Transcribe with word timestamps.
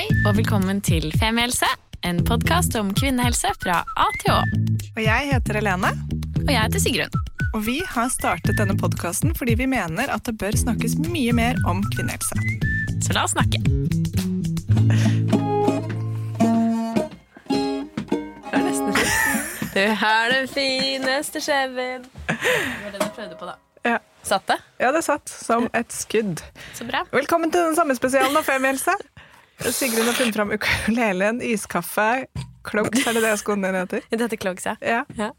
Hei 0.00 0.08
og 0.24 0.32
velkommen 0.38 0.78
til 0.80 1.10
Femihelse, 1.20 1.66
en 2.08 2.22
podkast 2.24 2.72
om 2.80 2.88
kvinnehelse 2.96 3.50
fra 3.60 3.82
A 4.00 4.06
til 4.22 4.30
Å. 4.32 4.38
Og 4.94 5.00
jeg 5.04 5.26
heter 5.28 5.58
Helene, 5.58 5.90
Og 6.38 6.48
jeg 6.48 6.56
heter 6.56 6.80
Sigrun. 6.80 7.18
og 7.52 7.66
vi 7.66 7.82
har 7.84 8.08
startet 8.08 8.56
denne 8.56 8.78
podkasten 8.80 9.34
fordi 9.36 9.58
vi 9.60 9.66
mener 9.68 10.08
at 10.08 10.24
det 10.24 10.38
bør 10.40 10.56
snakkes 10.56 10.96
mye 11.04 11.34
mer 11.36 11.60
om 11.68 11.84
kvinnehelse. 11.92 12.32
Så 13.04 13.12
la 13.12 13.26
oss 13.28 13.36
snakke. 13.36 13.60
Det 18.40 18.56
er 18.56 18.64
nesten 18.70 18.96
fint. 18.96 19.76
Du 19.76 19.84
har 20.00 20.32
den 20.32 20.48
fineste 20.48 21.44
skjeven. 21.44 22.08
Det 22.24 22.40
var 22.86 22.96
den 22.96 23.04
jeg 23.04 23.16
prøvde 23.20 23.36
på, 23.36 23.52
da. 23.52 23.58
Ja. 23.84 23.98
Satt 24.24 24.48
det? 24.48 24.62
ja, 24.80 24.92
det 24.96 25.04
satt 25.04 25.28
som 25.28 25.68
et 25.76 25.92
skudd. 25.92 26.40
Så 26.72 26.88
bra. 26.88 27.04
Velkommen 27.12 27.52
til 27.52 27.68
den 27.68 27.76
samme 27.76 28.00
spesialen 28.00 28.36
av 28.36 28.48
Femihelse. 28.48 28.96
Sigrun 29.60 30.06
har 30.08 30.16
funnet 30.16 30.34
fram 30.34 30.50
ukulelen, 30.56 31.42
iskaffe, 31.44 32.26
clogs, 32.64 33.02
er 33.06 33.16
det 33.16 33.22
det 33.26 33.34
skoene 33.42 33.68
dine 33.68 33.82
heter? 33.84 34.06
Det 34.08 34.22
heter 34.22 34.40
Clogs, 34.40 34.64
ja. 34.66 34.74
Ja. 34.80 35.02
ja. 35.18 35.30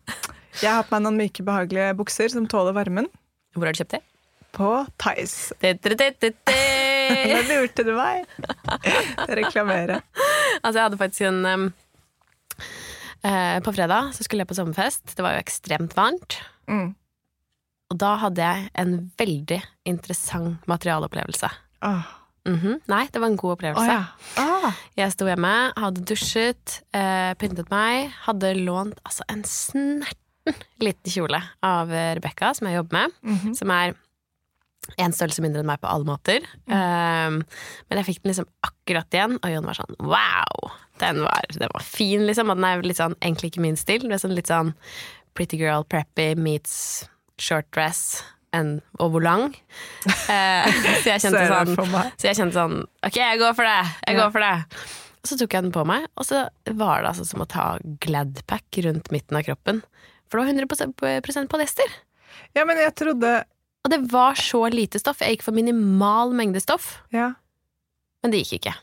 Jeg 0.62 0.76
har 0.76 0.86
på 0.86 0.94
meg 0.94 1.04
noen 1.08 1.18
myke, 1.18 1.46
behagelige 1.48 1.96
bukser 1.98 2.30
som 2.34 2.46
tåler 2.50 2.76
varmen. 2.78 3.10
Hvor 3.56 3.66
har 3.66 3.74
du 3.74 3.82
kjøpt 3.82 3.98
det? 3.98 4.02
På 4.54 4.70
Tice. 5.02 5.56
Det 5.64 5.82
Nå 7.32 7.42
lurte 7.50 7.86
du 7.88 7.92
meg! 7.98 8.30
Reklamere. 9.42 10.02
Altså, 10.62 10.78
jeg 10.78 10.86
hadde 10.86 11.02
faktisk 11.02 11.26
en 11.28 11.42
um, 11.48 11.68
uh, 13.26 13.58
På 13.66 13.74
fredag 13.74 14.14
så 14.16 14.28
skulle 14.28 14.46
jeg 14.46 14.52
på 14.52 14.60
sommerfest. 14.60 15.16
Det 15.16 15.26
var 15.26 15.36
jo 15.36 15.44
ekstremt 15.44 15.98
varmt. 15.98 16.38
Mm. 16.70 16.94
Og 17.92 18.00
da 18.00 18.16
hadde 18.22 18.48
jeg 18.48 18.72
en 18.80 18.98
veldig 19.20 19.62
interessant 19.90 20.68
materialopplevelse. 20.72 21.50
Åh. 22.48 22.54
-hmm. 22.58 22.80
Nei, 22.88 23.08
det 23.14 23.20
var 23.22 23.28
en 23.28 23.38
god 23.38 23.52
opplevelse. 23.52 23.82
opplevelse. 23.82 24.38
ja. 24.38 24.68
Ah. 24.68 24.74
Jeg 24.98 25.12
sto 25.12 25.26
hjemme, 25.26 25.74
hadde 25.78 26.02
dusjet, 26.06 26.82
eh, 26.94 27.34
pyntet 27.36 27.70
meg, 27.70 28.12
hadde 28.26 28.54
lånt 28.66 29.00
altså 29.06 29.22
en 29.30 29.44
snerten 29.44 30.56
liten 30.80 31.12
kjole 31.12 31.42
av 31.64 31.92
eh, 31.92 32.16
Rebekka, 32.16 32.54
som 32.56 32.68
jeg 32.68 32.76
jobber 32.78 32.98
med, 32.98 33.12
Mhm. 33.24 33.56
som 33.56 33.70
er 33.72 33.94
en 34.98 35.12
størrelse 35.14 35.42
mindre 35.42 35.60
enn 35.60 35.66
meg 35.68 35.80
på 35.80 35.88
alle 35.88 36.04
måter. 36.06 36.42
Um, 36.68 37.44
men 37.90 37.98
jeg 37.98 38.06
fikk 38.06 38.24
den 38.24 38.32
liksom 38.34 38.48
akkurat 38.66 39.10
igjen, 39.14 39.38
og 39.44 39.52
Jon 39.52 39.66
var 39.66 39.74
sånn 39.74 39.96
wow! 40.00 40.72
Den 40.98 41.22
var, 41.22 41.42
den 41.54 41.70
var 41.74 41.82
fin, 41.84 42.26
liksom. 42.28 42.50
Og 42.50 42.56
den 42.58 42.66
er 42.66 42.82
litt 42.82 42.98
sånn, 42.98 43.16
egentlig 43.22 43.52
ikke 43.52 43.62
min 43.62 43.78
stil. 43.78 44.02
Det 44.02 44.12
er 44.12 44.28
sånn 44.28 44.36
litt 44.36 44.48
sånn 44.48 44.74
pretty 45.36 45.58
girl 45.58 45.84
preppy 45.84 46.36
meets 46.36 47.08
short 47.38 47.70
dress 47.72 48.24
and, 48.54 48.82
og 49.00 49.14
volang. 49.16 49.54
Eh, 50.06 50.68
så 51.04 51.14
jeg 51.14 51.22
sånn 51.24 51.36
så 51.38 52.28
jeg 52.28 52.36
kjente 52.38 52.54
sånn 52.58 52.78
Ok, 53.06 53.16
jeg 53.22 53.40
går 53.42 53.54
for 53.58 53.68
det! 53.68 53.78
Jeg 54.08 54.18
Ja. 54.18 54.26
går 54.26 54.32
for 54.36 54.46
det! 54.46 54.54
Og 55.22 55.30
så 55.30 55.38
tok 55.38 55.54
jeg 55.54 55.64
den 55.68 55.74
på 55.76 55.84
meg, 55.86 56.08
og 56.18 56.26
så 56.26 56.48
var 56.74 57.04
det 57.04 57.12
altså 57.12 57.26
som 57.30 57.44
å 57.44 57.48
ta 57.50 57.66
Gladpack 58.02 58.80
rundt 58.88 59.12
midten 59.14 59.38
av 59.38 59.44
kroppen. 59.46 59.84
For 60.32 60.40
det 60.42 60.48
var 60.48 60.66
100% 60.66 61.52
polyester. 61.52 61.92
Ja, 62.58 62.66
men 62.66 62.78
jeg 62.82 62.96
trodde 62.98 63.44
Og 63.86 63.90
det 63.92 64.00
var 64.12 64.34
så 64.38 64.64
lite 64.72 65.00
stoff. 65.02 65.22
Jeg 65.22 65.38
gikk 65.38 65.44
for 65.48 65.56
minimal 65.58 66.34
mengde 66.38 66.62
stoff, 66.62 67.00
Ja. 67.14 67.34
men 68.24 68.32
det 68.34 68.44
gikk 68.44 68.60
ikke. 68.62 68.74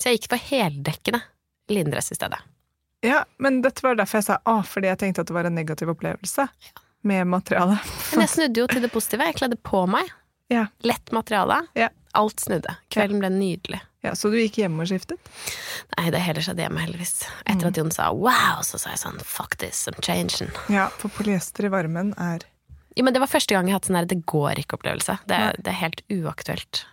Så 0.00 0.08
jeg 0.12 0.20
gikk 0.20 0.28
for 0.30 0.44
heldekkende 0.52 1.20
lindress 1.68 2.12
i 2.12 2.16
stedet. 2.16 2.38
Ja, 3.04 3.24
men 3.38 3.60
dette 3.62 3.82
var 3.84 3.94
derfor 3.98 4.18
jeg 4.18 4.24
sa 4.28 4.38
å, 4.48 4.58
fordi 4.66 4.88
jeg 4.88 4.98
tenkte 4.98 5.20
at 5.22 5.28
det 5.30 5.34
var 5.36 5.44
en 5.46 5.54
negativ 5.54 5.88
opplevelse 5.92 6.48
med 7.08 7.26
materialet. 7.32 7.92
Men 8.12 8.24
jeg 8.26 8.34
snudde 8.36 8.62
jo 8.62 8.68
til 8.70 8.84
det 8.84 8.92
positive. 8.94 9.26
Jeg 9.30 9.38
kledde 9.40 9.58
på 9.64 9.84
meg. 9.90 10.10
Ja. 10.52 10.66
Lett 10.86 11.12
materiale. 11.12 11.62
Ja. 11.78 11.90
Alt 12.16 12.40
snudde. 12.40 12.76
Kvelden 12.92 13.20
ble 13.22 13.30
nydelig. 13.34 13.80
Ja, 14.06 14.14
Så 14.14 14.30
du 14.30 14.36
gikk 14.38 14.60
hjem 14.60 14.78
og 14.80 14.86
skiftet? 14.88 15.18
Nei, 15.96 16.06
det 16.14 16.20
heller 16.22 16.44
skjedde 16.44 16.62
hjemme, 16.62 16.80
heldigvis. 16.84 17.16
Etter 17.50 17.68
at 17.70 17.78
Jon 17.80 17.90
sa 17.94 18.12
wow, 18.14 18.60
så 18.66 18.78
sa 18.78 18.92
jeg 18.94 19.00
sånn 19.02 19.18
fuck 19.26 19.56
this, 19.58 19.82
I'm 19.90 19.98
changing. 20.04 20.52
Ja, 20.72 20.86
for 21.00 21.10
polyester 21.12 21.66
i 21.66 21.72
varmen 21.72 22.14
er 22.16 22.46
Jo, 22.96 23.04
men 23.06 23.14
Det 23.14 23.20
var 23.22 23.30
første 23.30 23.54
gang 23.54 23.68
jeg 23.68 23.76
hatt 23.76 23.88
sånn 23.90 23.98
her 23.98 24.08
det 24.10 24.20
går 24.26 24.62
ikke-opplevelse. 24.62 25.18
Det, 25.30 25.38
det 25.58 25.72
er 25.74 25.80
helt 25.82 26.02
uaktuelt. 26.14 26.84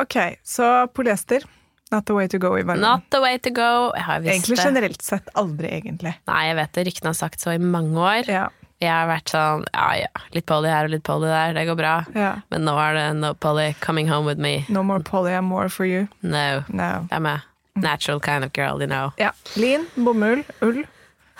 Ok, 0.00 0.16
så 0.44 0.68
polyester. 0.92 1.44
Not 1.92 2.06
the 2.08 2.16
way 2.16 2.28
to 2.28 2.38
go 2.42 2.52
i 2.58 2.62
varmen. 2.62 2.82
Not 2.84 3.08
the 3.14 3.20
way 3.22 3.38
to 3.38 3.50
go. 3.54 3.92
Jeg 3.96 4.04
har 4.08 4.22
visst 4.24 4.32
Egentlig 4.34 4.58
generelt 4.64 5.04
sett 5.04 5.28
aldri, 5.38 5.70
egentlig. 5.78 6.16
Nei, 6.28 6.40
jeg 6.48 6.56
vet 6.58 6.72
det. 6.76 6.86
Ryktene 6.88 7.12
har 7.12 7.18
sagt 7.18 7.40
så 7.44 7.54
i 7.54 7.60
mange 7.62 8.00
år. 8.02 8.28
Ja, 8.32 8.46
Jeg 8.80 8.92
har 8.92 9.06
vært 9.08 9.30
sånn 9.32 9.62
ja 9.72 9.86
ja, 10.02 10.10
litt 10.34 10.44
poly 10.46 10.68
her 10.68 10.84
og 10.84 10.90
litt 10.92 11.02
poly 11.06 11.30
der, 11.30 11.54
det 11.56 11.62
går 11.68 11.76
bra. 11.78 11.94
ja. 12.14 12.32
Men 12.52 12.66
nå 12.68 12.74
er 12.82 12.94
det 12.98 13.04
no 13.16 13.30
poly 13.34 13.70
coming 13.80 14.08
home 14.10 14.26
with 14.28 14.38
me. 14.38 14.66
No 14.68 14.82
more 14.82 15.00
poly, 15.00 15.32
I'm 15.32 15.48
more 15.48 15.68
for 15.72 15.86
you. 15.88 16.08
No. 16.22 16.64
No. 16.68 17.06
I'm 17.10 17.24
a 17.26 17.42
natural 17.74 18.20
kind 18.20 18.44
of 18.44 18.52
girl, 18.52 18.80
you 18.82 18.86
know. 18.86 19.12
Ja. 19.16 19.30
Lin, 19.56 19.86
bomull, 19.96 20.44
ull, 20.60 20.82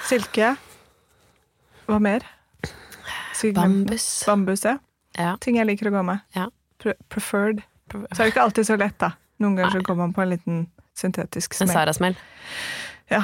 silke. 0.09 0.55
Hva 1.87 2.01
mer? 2.01 2.25
Bambus. 3.55 4.25
Bambus, 4.27 4.65
ja. 4.65 4.79
Ja. 5.19 5.37
Ting 5.41 5.57
jeg 5.61 5.69
liker 5.69 5.91
å 5.91 5.93
gå 5.93 6.03
med. 6.09 6.25
Ja. 6.37 6.49
Pre 6.81 6.95
preferred. 7.13 7.61
Så 7.93 8.01
er 8.01 8.25
det 8.25 8.33
ikke 8.33 8.43
alltid 8.49 8.67
så 8.69 8.77
lett, 8.81 8.97
da. 9.01 9.13
Noen 9.45 9.59
ganger 9.59 9.77
så 9.77 9.85
går 9.85 9.99
man 10.01 10.15
på 10.17 10.25
en 10.25 10.33
liten 10.33 10.63
syntetisk 10.97 11.53
En 11.61 11.67
smell. 11.69 11.77
Sara-smell. 11.77 12.17
Ja. 13.13 13.23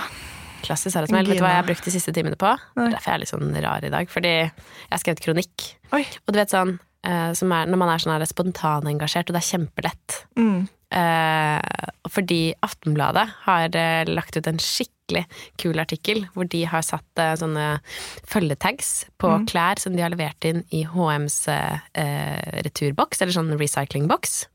Klassisk 0.63 0.95
Sara-smell. 0.95 1.27
Vet 1.27 1.39
du 1.39 1.45
hva 1.45 1.51
jeg 1.57 1.61
har 1.63 1.67
brukt 1.69 1.85
de 1.85 1.91
siste 1.95 2.13
timene 2.15 2.39
på? 2.39 2.53
Nei. 2.79 2.89
Derfor 2.95 3.11
er 3.11 3.19
jeg 3.19 3.25
litt 3.25 3.33
sånn 3.35 3.53
rar 3.65 3.85
i 3.85 3.91
dag. 3.93 4.09
Fordi 4.13 4.33
jeg 4.39 4.93
har 4.93 5.03
skrevet 5.03 5.23
kronikk. 5.25 5.67
Oi. 5.93 6.05
Og 6.27 6.33
du 6.35 6.39
vet 6.41 6.55
sånn 6.55 6.77
eh, 7.05 7.33
som 7.35 7.51
er, 7.53 7.67
Når 7.67 7.79
man 7.83 7.91
er 7.93 7.99
sånn 8.05 8.27
spontanengasjert, 8.31 9.29
og 9.31 9.35
det 9.37 9.43
er 9.43 9.51
kjempelett 9.59 10.19
Mm. 10.39 10.69
eh, 10.93 11.89
Fordi 12.09 12.55
Aftenbladet 12.63 13.29
har 13.47 13.69
eh, 13.75 14.05
lagt 14.07 14.37
ut 14.37 14.47
en 14.47 14.59
skikkelig 14.63 15.25
kul 15.59 15.79
artikkel 15.83 16.23
hvor 16.35 16.49
de 16.49 16.63
har 16.71 16.83
satt 16.87 17.19
eh, 17.21 17.35
sånne 17.37 17.81
følgetags 18.25 19.05
på 19.19 19.29
Mm. 19.33 19.47
klær 19.51 19.79
som 19.83 19.97
de 19.97 20.03
har 20.03 20.11
levert 20.15 20.45
inn 20.49 20.63
i 20.71 20.85
HMs 20.85 21.49
eh, 21.49 22.63
returboks, 22.65 23.21
eller 23.21 23.33
sånn 23.33 23.53
recyclingboks. 23.59 24.47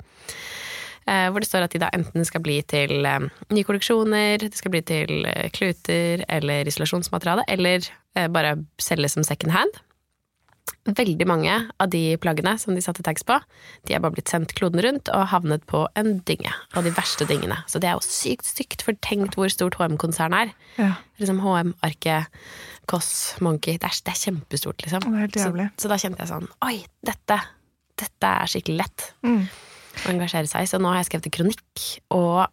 Eh, 1.08 1.30
hvor 1.32 1.40
det 1.40 1.48
står 1.48 1.64
at 1.64 1.72
de 1.72 1.80
da 1.80 1.88
enten 1.96 2.26
skal 2.28 2.44
bli 2.44 2.58
til 2.68 3.06
eh, 3.08 3.28
nye 3.56 3.68
kolleksjoner, 3.68 4.42
det 4.44 4.60
skal 4.60 4.74
bli 4.74 4.82
til 4.84 5.28
eh, 5.30 5.48
kluter 5.56 6.26
eller 6.28 6.68
isolasjonsmateriale, 6.68 7.48
eller 7.48 7.88
bare 8.34 8.56
selges 8.82 9.14
som 9.14 9.22
second 9.22 9.54
hand. 9.54 9.76
Veldig 10.88 11.26
mange 11.30 11.54
av 11.84 11.90
de 11.94 12.16
plaggene 12.18 12.56
som 12.58 12.74
de 12.74 12.82
satte 12.82 13.04
tags 13.06 13.22
på, 13.28 13.36
de 13.86 13.94
er 13.94 14.02
bare 14.02 14.16
blitt 14.16 14.32
sendt 14.32 14.56
kloden 14.58 14.82
rundt 14.84 15.12
og 15.14 15.28
havnet 15.34 15.66
på 15.70 15.84
en 16.00 16.18
dynge. 16.28 16.50
Av 16.74 16.88
de 16.88 16.94
verste 16.96 17.28
dyngene. 17.30 17.60
Så 17.70 17.82
det 17.84 17.92
er 17.92 18.00
jo 18.00 18.04
sykt 18.08 18.48
stygt, 18.48 18.84
for 18.88 18.98
tenk 19.06 19.38
hvor 19.38 19.52
stort 19.54 19.78
HM-konsernet 19.78 20.48
er. 20.48 20.56
Ja. 20.80 20.90
Liksom 21.22 21.44
HM, 21.44 21.76
Arke, 21.86 22.18
Koss, 22.90 23.12
Monkey. 23.44 23.78
Det 23.78 23.92
er, 23.92 24.02
det 24.08 24.16
er 24.16 24.22
kjempestort, 24.24 24.82
liksom. 24.82 25.06
Det 25.06 25.14
er 25.14 25.26
helt 25.28 25.40
jævlig. 25.44 25.70
Så, 25.76 25.86
så 25.86 25.94
da 25.94 26.02
kjente 26.02 26.24
jeg 26.24 26.32
sånn 26.34 26.50
Oi, 26.66 26.76
dette, 27.12 27.40
dette 28.02 28.36
er 28.42 28.56
skikkelig 28.56 28.82
lett 28.82 29.10
Mm. 29.28 29.44
Å 30.06 30.14
engasjere 30.14 30.50
seg. 30.50 30.70
Så 30.70 30.80
nå 30.82 30.92
har 30.92 31.02
jeg 31.02 31.12
skrevet 31.12 31.30
en 31.30 31.38
kronikk, 31.38 31.86
og 32.16 32.46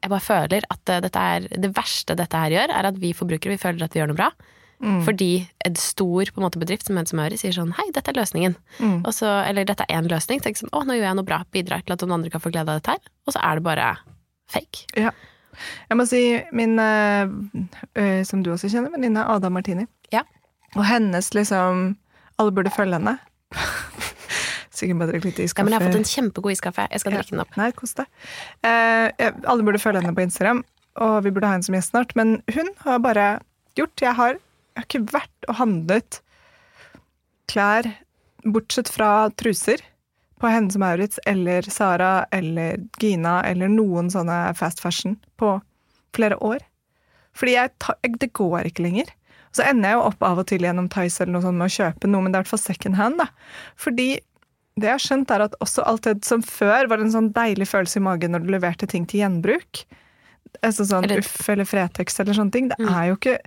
jeg 0.00 0.12
bare 0.12 0.24
føler 0.24 0.64
at 0.72 0.94
er, 0.94 1.50
det 1.60 1.74
verste 1.76 2.16
dette 2.16 2.40
her 2.40 2.54
gjør, 2.56 2.72
er 2.72 2.88
at 2.88 2.98
vi 3.00 3.12
forbrukere 3.16 3.54
vi 3.54 3.60
føler 3.60 3.84
at 3.84 3.94
vi 3.94 4.00
gjør 4.00 4.12
noe 4.12 4.20
bra. 4.22 4.30
Mm. 4.80 5.02
Fordi 5.04 5.32
en 5.68 5.74
stor 5.76 6.30
på 6.32 6.40
en 6.40 6.46
måte, 6.46 6.60
bedrift 6.60 6.88
som 6.88 6.96
Men's 6.96 7.12
Møre 7.12 7.36
sier 7.36 7.52
sånn 7.52 7.74
Hei, 7.76 7.84
dette 7.92 8.14
er 8.14 8.16
løsningen. 8.16 8.54
Mm. 8.78 9.02
Og 9.02 9.12
så, 9.12 9.28
eller 9.44 9.68
dette 9.68 9.84
er 9.84 9.98
én 9.98 10.08
løsning. 10.08 10.40
Tenk 10.40 10.56
sånn, 10.56 10.72
Å, 10.72 10.86
nå 10.88 10.96
gjør 10.96 11.10
jeg 11.10 11.18
noe 11.18 11.28
bra. 11.28 11.42
Bidrar 11.52 11.84
til 11.84 11.96
at 11.96 12.04
noen 12.06 12.16
andre 12.16 12.32
kan 12.32 12.40
få 12.40 12.52
glede 12.54 12.72
av 12.72 12.80
dette 12.80 12.96
her. 12.96 13.12
Og 13.28 13.36
så 13.36 13.42
er 13.44 13.60
det 13.60 13.66
bare 13.66 13.90
fake. 14.50 14.86
Ja. 14.96 15.12
Jeg 15.90 15.98
må 16.00 16.06
si 16.08 16.22
min, 16.56 16.78
øh, 16.80 17.34
øh, 17.98 18.20
som 18.24 18.44
du 18.44 18.54
også 18.54 18.70
kjenner, 18.72 18.94
venninne 18.94 19.26
Ada 19.28 19.50
Martini. 19.52 19.84
Ja. 20.14 20.24
Og 20.78 20.86
hennes 20.86 21.34
liksom 21.36 21.98
Alle 22.40 22.56
burde 22.56 22.72
følge 22.72 22.96
henne. 22.96 23.18
Sikkert 24.80 25.00
bare 25.02 25.12
drikke 25.12 25.28
litt 25.30 25.40
Ja, 25.44 25.62
men 25.64 25.74
jeg 25.74 25.80
har 25.82 25.90
fått 25.90 25.98
en 26.00 26.08
kjempegod 26.08 26.54
iskaffe. 26.56 26.86
Jeg 26.90 27.00
skal 27.02 27.12
Ja. 27.12 27.18
drikke 27.20 27.34
den 27.36 27.42
opp. 27.44 27.56
Nei, 27.60 27.70
kos 27.76 27.92
deg. 27.98 28.06
Eh, 28.64 29.30
alle 29.44 29.62
burde 29.66 29.80
følge 29.82 30.00
henne 30.02 30.16
på 30.16 30.24
Instagram, 30.24 30.64
og 30.96 31.22
vi 31.24 31.30
burde 31.36 31.46
ha 31.50 31.52
henne 31.58 31.64
som 31.68 31.74
gjest 31.76 31.92
snart. 31.92 32.16
Men 32.16 32.38
hun 32.54 32.72
har 32.86 32.98
bare 33.04 33.28
gjort 33.76 34.00
Jeg 34.00 34.14
har, 34.16 34.32
jeg 34.34 34.76
har 34.80 34.84
ikke 34.88 35.06
vært 35.12 35.48
og 35.48 35.56
handlet 35.60 36.20
klær, 37.50 37.86
bortsett 38.46 38.88
fra 38.88 39.28
truser, 39.36 39.82
på 40.40 40.48
Hennes 40.48 40.76
og 40.78 40.80
Maurits 40.80 41.18
eller 41.28 41.66
Sara 41.68 42.24
eller 42.32 42.78
Gina 42.98 43.42
eller 43.44 43.68
noen 43.68 44.08
sånne 44.12 44.54
fast 44.56 44.80
fashion 44.80 45.18
på 45.36 45.58
flere 46.16 46.38
år. 46.40 46.62
Fordi 47.36 47.52
jeg, 47.58 47.70
det 48.18 48.30
går 48.32 48.64
ikke 48.70 48.86
lenger. 48.86 49.10
Så 49.52 49.66
ender 49.66 49.90
jeg 49.90 49.98
jo 49.98 50.06
opp 50.08 50.22
av 50.24 50.38
og 50.40 50.46
til 50.48 50.64
gjennom 50.64 50.88
Tice 50.88 51.20
eller 51.24 51.34
noe 51.36 51.42
sånt 51.44 51.58
med 51.60 51.68
å 51.68 51.74
kjøpe 51.74 52.08
noe, 52.08 52.22
men 52.24 52.32
det 52.32 52.38
er 52.38 52.40
i 52.40 52.44
hvert 52.46 52.54
fall 52.54 52.62
second 52.62 52.96
hand. 52.96 53.18
da. 53.20 53.26
Fordi 53.76 54.08
det 54.78 54.86
jeg 54.86 54.96
har 54.96 55.02
skjønt 55.04 55.30
er 55.34 55.40
at 55.48 55.54
også 55.60 55.82
alt 55.86 56.02
det 56.06 56.24
som 56.24 56.42
før 56.42 56.88
var 56.88 56.98
en 57.02 57.10
sånn 57.12 57.32
deilig 57.32 57.66
følelse 57.68 57.98
i 58.00 58.04
magen 58.06 58.32
når 58.32 58.46
du 58.46 58.52
leverte 58.54 58.86
ting 58.88 59.06
til 59.06 59.20
gjenbruk, 59.24 59.84
altså 60.62 60.86
sånn 60.88 61.04
Eller- 61.04 61.18
Uff 61.24 61.48
eller 61.48 61.64
Fretex 61.68 62.20
eller 62.20 62.34
sånne 62.34 62.52
ting. 62.52 62.68
Det 62.68 62.78
Mm. 62.78 62.88
er 62.94 63.06
jo 63.08 63.16
ikke 63.16 63.38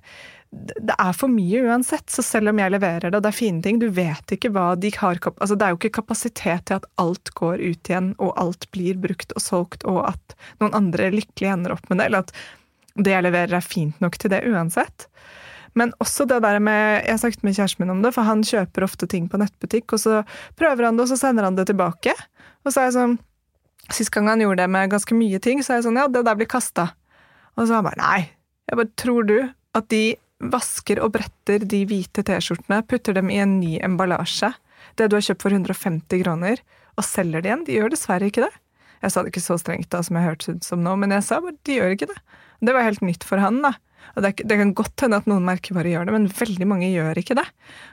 det 0.53 0.93
er 0.99 1.13
for 1.13 1.27
mye 1.29 1.63
uansett, 1.65 2.05
så 2.13 2.21
selv 2.21 2.49
om 2.49 2.59
jeg 2.59 2.71
leverer 2.71 3.09
det, 3.09 3.15
og 3.15 3.23
det 3.23 3.29
er 3.33 3.39
fine 3.39 3.61
ting, 3.63 3.79
du 3.79 3.89
vet 3.89 4.27
ikke 4.27 4.51
hva 4.53 4.79
de 4.79 4.91
har 4.91 5.15
Altså, 5.15 5.57
det 5.57 5.61
er 5.65 5.69
jo 5.73 5.77
ikke 5.77 5.97
kapasitet 6.03 6.65
til 6.65 6.75
at 6.75 6.85
alt 6.99 7.31
går 7.33 7.55
ut 7.59 7.83
igjen, 7.89 8.15
og 8.19 8.33
alt 8.37 8.67
blir 8.71 8.93
brukt 9.01 9.33
og 9.35 9.41
solgt, 9.41 9.83
og 9.83 10.07
at 10.09 10.35
noen 10.61 10.75
andre 10.75 11.09
lykkelig 11.09 11.51
ender 11.53 11.71
opp 11.71 11.89
med 11.89 11.97
det, 11.97 12.05
eller 12.05 12.19
at 12.19 12.31
det 12.97 13.07
jeg 13.15 13.23
leverer 13.23 13.53
er 13.57 13.61
fint 13.61 13.99
nok 13.99 14.19
til 14.19 14.29
det 14.29 14.43
uansett. 14.45 15.07
Men 15.79 15.93
også 16.03 16.27
det 16.29 16.41
der 16.45 16.59
med 16.61 17.03
Jeg 17.03 17.11
har 17.15 17.21
snakket 17.23 17.43
med 17.43 17.55
kjæresten 17.57 17.83
min 17.83 17.93
om 17.95 18.01
det, 18.05 18.13
for 18.13 18.27
han 18.27 18.43
kjøper 18.45 18.85
ofte 18.85 19.07
ting 19.09 19.29
på 19.29 19.39
nettbutikk, 19.41 19.93
og 19.95 19.99
så 19.99 20.23
prøver 20.59 20.85
han 20.85 20.97
det, 20.97 21.05
og 21.05 21.11
så 21.13 21.17
sender 21.19 21.47
han 21.47 21.57
det 21.57 21.67
tilbake. 21.71 22.13
Og 22.63 22.73
så 22.73 22.81
er 22.81 22.91
jeg 22.91 22.97
sånn 22.99 23.19
Sist 23.91 24.13
gang 24.15 24.29
han 24.31 24.39
gjorde 24.39 24.63
det 24.63 24.71
med 24.71 24.93
ganske 24.93 25.15
mye 25.17 25.41
ting, 25.43 25.59
så 25.59 25.73
er 25.73 25.81
jeg 25.81 25.89
sånn 25.89 25.99
Ja, 25.99 26.07
det 26.07 26.23
der 26.23 26.37
blir 26.39 26.47
kasta. 26.47 26.93
Og 27.57 27.67
så 27.67 27.79
han 27.79 27.87
bare 27.87 27.99
Nei. 27.99 28.21
Jeg 28.69 28.79
bare 28.79 28.93
Tror 29.01 29.27
du 29.27 29.37
at 29.73 29.89
de 29.91 30.03
vasker 30.53 30.99
og 31.03 31.13
bretter 31.15 31.63
de 31.67 31.83
hvite 31.87 32.23
T-skjortene, 32.27 32.81
putter 32.87 33.15
dem 33.15 33.31
i 33.31 33.39
en 33.41 33.57
ny 33.61 33.77
emballasje, 33.83 34.51
det 34.99 35.07
du 35.09 35.15
har 35.17 35.25
kjøpt 35.25 35.45
for 35.45 35.55
150 35.55 36.23
kroner, 36.23 36.59
og 36.99 37.07
selger 37.07 37.41
det 37.41 37.49
igjen? 37.49 37.63
De 37.67 37.77
gjør 37.77 37.93
dessverre 37.93 38.27
ikke 38.29 38.43
det. 38.45 38.51
Jeg 39.03 39.13
sa 39.13 39.23
det 39.23 39.33
ikke 39.33 39.43
så 39.43 39.57
strengt 39.59 39.89
da 39.91 39.99
som 40.05 40.19
jeg 40.19 40.27
hørtes 40.27 40.51
ut 40.51 40.67
som 40.67 40.83
nå, 40.83 40.95
men 40.99 41.15
jeg 41.15 41.25
sa 41.27 41.39
bare 41.43 41.57
de 41.67 41.79
gjør 41.79 41.95
ikke 41.95 42.09
det. 42.11 42.19
Det 42.63 42.75
var 42.75 42.85
helt 42.87 43.03
nytt 43.03 43.25
for 43.27 43.41
han, 43.43 43.59
da. 43.63 43.73
Og 44.13 44.25
det, 44.25 44.33
det 44.43 44.57
kan 44.59 44.73
godt 44.77 45.05
hende 45.05 45.19
at 45.21 45.29
noen 45.29 45.45
merkevarer 45.47 45.93
gjør 45.93 46.09
det, 46.09 46.15
men 46.15 46.31
veldig 46.39 46.69
mange 46.69 46.91
gjør 46.91 47.21
ikke 47.21 47.37
det. 47.39 47.45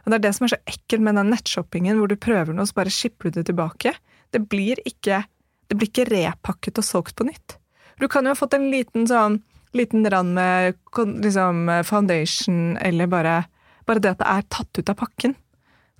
Og 0.04 0.10
det 0.10 0.18
er 0.18 0.24
det 0.26 0.34
som 0.36 0.46
er 0.46 0.54
så 0.54 0.60
ekkelt 0.68 1.06
med 1.06 1.20
den 1.20 1.32
nettshoppingen 1.34 2.00
hvor 2.00 2.10
du 2.10 2.18
prøver 2.20 2.56
noe, 2.56 2.68
så 2.68 2.76
bare 2.80 2.94
skipper 2.94 3.30
du 3.30 3.40
det 3.40 3.48
tilbake. 3.50 3.94
Det 4.34 4.42
blir 4.50 4.82
ikke, 4.88 5.22
det 5.70 5.78
blir 5.78 5.90
ikke 5.90 6.10
repakket 6.10 6.82
og 6.82 6.86
solgt 6.86 7.16
på 7.18 7.28
nytt. 7.28 7.56
Du 8.00 8.08
kan 8.08 8.24
jo 8.24 8.32
ha 8.32 8.38
fått 8.38 8.56
en 8.56 8.70
liten 8.72 9.08
sånn 9.08 9.40
liten 9.72 10.10
rand 10.10 10.34
med 10.34 10.74
liksom, 10.96 11.82
foundation, 11.84 12.76
eller 12.76 13.06
bare, 13.06 13.44
bare 13.86 14.02
det 14.02 14.14
at 14.14 14.22
det 14.22 14.30
er 14.32 14.48
tatt 14.50 14.78
ut 14.78 14.92
av 14.92 14.98
pakken. 14.98 15.36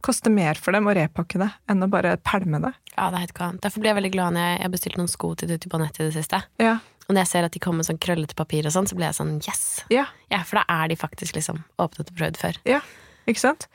Koster 0.00 0.32
mer 0.32 0.56
for 0.56 0.72
dem 0.72 0.88
å 0.88 0.94
repakke 0.96 1.38
det 1.42 1.50
enn 1.68 1.84
å 1.84 1.90
bare 1.92 2.16
pælme 2.24 2.62
det. 2.62 2.72
Ja, 2.94 3.10
det 3.10 3.18
er 3.18 3.26
helt 3.26 3.36
galt. 3.36 3.60
Derfor 3.64 3.82
blir 3.82 3.92
jeg 3.92 4.00
veldig 4.00 4.12
glad 4.14 4.36
når 4.36 4.46
jeg, 4.46 4.60
har 4.62 4.72
bestilt 4.72 5.00
noen 5.00 5.12
sko 5.12 5.34
til 5.36 5.52
Tutti 5.52 5.70
på 5.70 5.80
nettet 5.82 6.02
i 6.02 6.08
det 6.08 6.16
siste. 6.16 6.40
Ja. 6.62 6.78
Og 7.10 7.16
når 7.16 7.24
jeg 7.24 7.30
ser 7.32 7.48
at 7.48 7.56
de 7.56 7.60
kommer 7.62 7.82
med 7.82 7.88
sånn 7.90 7.98
krøllete 7.98 8.36
papir 8.38 8.68
og 8.68 8.74
sånn, 8.74 8.86
så 8.86 8.94
blir 8.94 9.08
jeg 9.08 9.18
sånn 9.18 9.32
yes! 9.42 9.64
Ja, 9.90 10.06
Ja, 10.30 10.44
for 10.46 10.60
da 10.60 10.64
er 10.70 10.92
de 10.92 10.96
faktisk 11.00 11.34
liksom 11.34 11.64
åpnet 11.82 12.12
og 12.12 12.20
prøvd 12.20 12.38
før. 12.38 12.60
ja, 12.70 12.78
ikke 13.26 13.42
sant? 13.42 13.66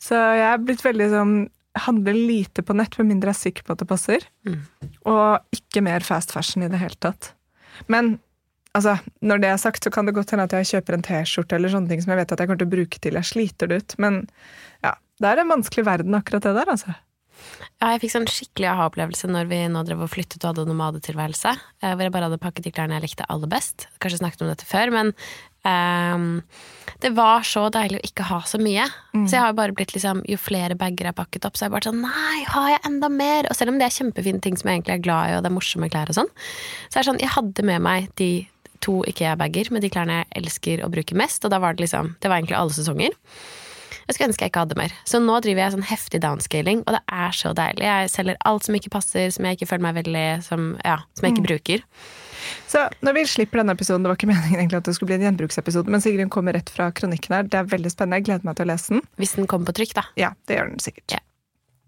Så 0.00 0.16
jeg 0.16 0.46
er 0.46 0.60
blitt 0.64 0.84
veldig 0.86 1.12
sånn 1.12 1.36
Handler 1.78 2.16
lite 2.16 2.62
på 2.66 2.74
nett, 2.74 2.96
med 2.98 3.06
mindre 3.06 3.30
jeg 3.30 3.36
er 3.36 3.38
sikker 3.38 3.66
på 3.66 3.74
at 3.74 3.82
det 3.82 3.86
passer. 3.86 4.24
Mm. 4.48 4.62
Og 5.06 5.54
ikke 5.54 5.82
mer 5.84 6.02
fast 6.02 6.32
fashion 6.34 6.64
i 6.64 6.70
det 6.72 6.80
hele 6.80 6.96
tatt. 6.98 7.28
Men 7.92 8.16
altså, 8.74 8.96
når 9.22 9.44
det 9.44 9.50
er 9.52 9.60
sagt, 9.62 9.84
så 9.84 9.92
kan 9.94 10.08
det 10.08 10.16
godt 10.16 10.32
hende 10.34 10.48
at 10.48 10.56
jeg 10.56 10.70
kjøper 10.72 10.96
en 10.96 11.04
T-skjorte 11.06 11.54
eller 11.54 11.70
sånne 11.70 11.92
ting 11.92 12.02
som 12.02 12.10
jeg 12.10 12.22
vet 12.24 12.34
at 12.34 12.42
jeg 12.42 12.50
kommer 12.50 12.58
til 12.64 12.70
å 12.70 12.72
bruke 12.72 13.02
til 13.04 13.20
jeg 13.20 13.30
sliter 13.30 13.70
det 13.70 13.78
ut. 13.84 13.94
Men 14.02 14.18
ja, 14.82 14.96
det 15.22 15.30
er 15.30 15.44
en 15.44 15.52
vanskelig 15.52 15.84
verden, 15.86 16.18
akkurat 16.18 16.48
det 16.48 16.56
der, 16.56 16.72
altså. 16.74 16.96
Ja, 17.78 17.92
jeg 17.94 18.00
fikk 18.02 18.12
sånn 18.14 18.26
skikkelig 18.30 18.68
aha-opplevelse 18.72 19.28
når 19.30 19.48
vi 19.50 19.60
nå 19.70 19.84
drev 19.86 20.00
og 20.06 20.10
flyttet 20.10 20.42
og 20.42 20.50
hadde 20.52 20.68
nomadetilværelse. 20.70 21.52
eh, 21.82 21.92
Hvor 21.94 22.02
jeg 22.08 22.14
bare 22.14 22.26
hadde 22.30 22.40
pakket 22.42 22.64
de 22.66 22.72
klærne 22.74 22.98
jeg 22.98 23.06
likte 23.08 23.26
aller 23.30 23.50
best. 23.50 23.86
Kanskje 24.02 24.18
snakket 24.22 24.42
om 24.42 24.50
dette 24.50 24.66
før, 24.66 24.90
men 24.94 25.12
um, 25.68 26.42
det 27.02 27.12
var 27.14 27.44
så 27.46 27.68
deilig 27.70 28.00
å 28.00 28.06
ikke 28.08 28.26
ha 28.30 28.40
så 28.48 28.58
mye. 28.58 28.88
Så 29.28 29.36
jeg 29.36 29.42
har 29.44 29.54
bare 29.58 29.74
blitt 29.74 29.94
liksom 29.94 30.20
Jo 30.28 30.36
flere 30.40 30.74
bager 30.78 31.06
jeg 31.06 31.12
har 31.12 31.18
pakket 31.18 31.46
opp, 31.46 31.56
så 31.58 31.64
er 31.64 31.68
jeg 31.68 31.74
bare 31.76 31.88
sånn 31.90 32.02
Nei, 32.02 32.44
har 32.46 32.68
jeg 32.74 32.82
enda 32.90 33.08
mer? 33.10 33.46
Og 33.50 33.56
selv 33.58 33.72
om 33.72 33.78
det 33.78 33.86
er 33.88 33.96
kjempefine 33.98 34.40
ting 34.42 34.56
som 34.58 34.70
jeg 34.70 34.80
egentlig 34.80 34.96
er 34.98 35.04
glad 35.06 35.30
i, 35.30 35.36
og 35.38 35.42
det 35.46 35.50
er 35.50 35.56
morsomme 35.58 35.90
klær 35.90 36.10
og 36.12 36.18
sånn, 36.18 36.30
så 36.88 36.98
er 36.98 37.02
det 37.02 37.08
sånn 37.12 37.22
Jeg 37.22 37.34
hadde 37.36 37.66
med 37.70 37.82
meg 37.82 38.10
de 38.20 38.30
to 38.84 39.00
Ikea-bager 39.10 39.72
med 39.74 39.82
de 39.82 39.90
klærne 39.90 40.20
jeg 40.20 40.42
elsker 40.42 40.84
å 40.86 40.90
bruke 40.92 41.16
mest, 41.18 41.42
og 41.44 41.50
da 41.50 41.58
var 41.58 41.74
det 41.74 41.86
liksom 41.86 42.14
Det 42.22 42.30
var 42.30 42.38
egentlig 42.38 42.58
alle 42.58 42.74
sesonger. 42.76 43.16
Jeg 44.08 44.16
skulle 44.16 44.30
ønske 44.30 44.46
jeg 44.46 44.52
ikke 44.54 44.62
hadde 44.64 44.78
mer. 44.78 44.94
Så 45.04 45.20
nå 45.20 45.34
driver 45.44 45.60
jeg 45.60 45.74
sånn 45.74 45.84
heftig 45.90 46.20
downscaling, 46.24 46.80
og 46.86 46.96
det 46.96 47.02
er 47.12 47.34
så 47.36 47.52
deilig. 47.56 47.84
Jeg 47.84 48.12
selger 48.14 48.38
alt 48.48 48.64
som 48.64 48.78
ikke 48.78 48.92
passer, 48.94 49.28
som 49.34 49.44
jeg 49.44 49.58
ikke 49.58 49.68
føler 49.68 49.84
meg 49.84 49.98
veldig 50.00 50.24
Som, 50.46 50.70
ja, 50.86 50.96
som 51.18 51.28
jeg 51.28 51.36
ikke 51.36 51.46
bruker. 51.48 51.84
Så 52.70 52.86
når 53.04 53.18
vi 53.18 53.26
slipper 53.28 53.60
denne 53.60 53.74
episoden, 53.76 54.04
det 54.04 54.12
var 54.12 54.16
ikke 54.16 54.30
meningen 54.30 54.62
egentlig 54.62 54.80
at 54.80 54.88
det 54.88 54.96
skulle 54.96 55.12
bli 55.12 55.18
en 55.20 55.28
gjenbruksepisode, 55.28 55.92
men 55.92 56.04
Sigrun 56.04 56.32
kommer 56.32 56.56
rett 56.56 56.72
fra 56.72 56.88
kronikken 56.94 57.36
her. 57.36 57.48
Det 57.50 57.60
er 57.60 57.68
veldig 57.68 57.92
spennende. 57.92 58.22
Jeg 58.22 58.30
gleder 58.30 58.48
meg 58.48 58.56
til 58.56 58.68
å 58.68 58.72
lese 58.72 58.94
den. 58.94 59.04
Hvis 59.20 59.36
den 59.36 59.50
kommer 59.50 59.68
på 59.68 59.76
trykk, 59.80 59.96
da. 60.00 60.06
Ja, 60.20 60.32
det 60.48 60.56
gjør 60.56 60.72
den 60.72 60.84
sikkert. 60.84 61.18
Ja. 61.18 61.24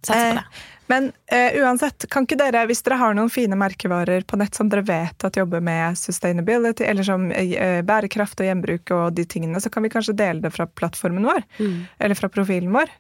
Satser 0.02 0.36
på 0.36 0.38
Eh. 0.38 0.60
Men 0.90 1.12
eh, 1.30 1.54
uansett, 1.62 2.08
kan 2.10 2.24
ikke 2.26 2.34
dere, 2.40 2.64
hvis 2.66 2.80
dere 2.82 2.96
har 2.98 3.14
noen 3.14 3.30
fine 3.30 3.54
merkevarer 3.54 4.24
på 4.26 4.36
nett 4.40 4.56
som 4.58 4.66
dere 4.68 4.82
vet 4.82 5.22
at 5.24 5.36
jobber 5.38 5.60
med 5.62 5.94
sustainability, 5.96 6.82
eller 6.82 7.06
som 7.06 7.28
eh, 7.30 7.78
bærekraft 7.86 8.40
og 8.42 8.48
gjenbruk 8.48 8.90
og 8.96 9.12
de 9.14 9.22
tingene, 9.24 9.60
så 9.62 9.70
kan 9.70 9.84
vi 9.86 9.92
kanskje 9.92 10.16
dele 10.18 10.42
det 10.42 10.50
fra 10.50 10.66
plattformen 10.66 11.22
vår, 11.28 11.44
Mm. 11.60 11.86
eller 12.00 12.18
fra 12.18 12.28
profilen 12.28 12.72
vår. 12.74 12.90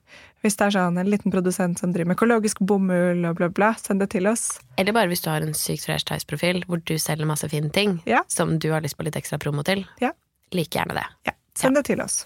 Hvis 0.44 0.54
det 0.56 0.68
er 0.68 0.76
sånn 0.78 1.00
en 1.02 1.10
liten 1.10 1.32
produsent 1.34 1.78
som 1.82 1.90
driver 1.92 2.12
med 2.12 2.16
økologisk 2.16 2.62
bomull 2.64 3.26
og 3.28 3.36
bla, 3.42 3.48
bla, 3.52 3.72
send 3.74 4.00
det 4.00 4.10
til 4.14 4.30
oss. 4.30 4.60
Eller 4.78 4.94
bare 4.94 5.10
hvis 5.10 5.20
du 5.26 5.28
har 5.28 5.42
en 5.42 5.52
sykt 5.52 5.84
fresh 5.84 6.06
Tice-profil 6.08 6.62
hvor 6.70 6.78
du 6.86 6.94
selger 6.96 7.26
masse 7.26 7.48
fine 7.50 7.68
ting 7.74 7.98
Ja. 8.06 8.22
som 8.28 8.54
du 8.62 8.70
har 8.70 8.80
lyst 8.86 8.96
på 8.96 9.04
litt 9.04 9.18
ekstra 9.18 9.36
promo 9.42 9.62
til. 9.66 9.82
Ja. 10.00 10.12
Like 10.54 10.78
gjerne 10.78 10.94
det. 10.94 11.04
Ja, 11.26 11.32
send 11.58 11.74
det 11.76 11.84
til 11.90 12.00
oss. 12.00 12.22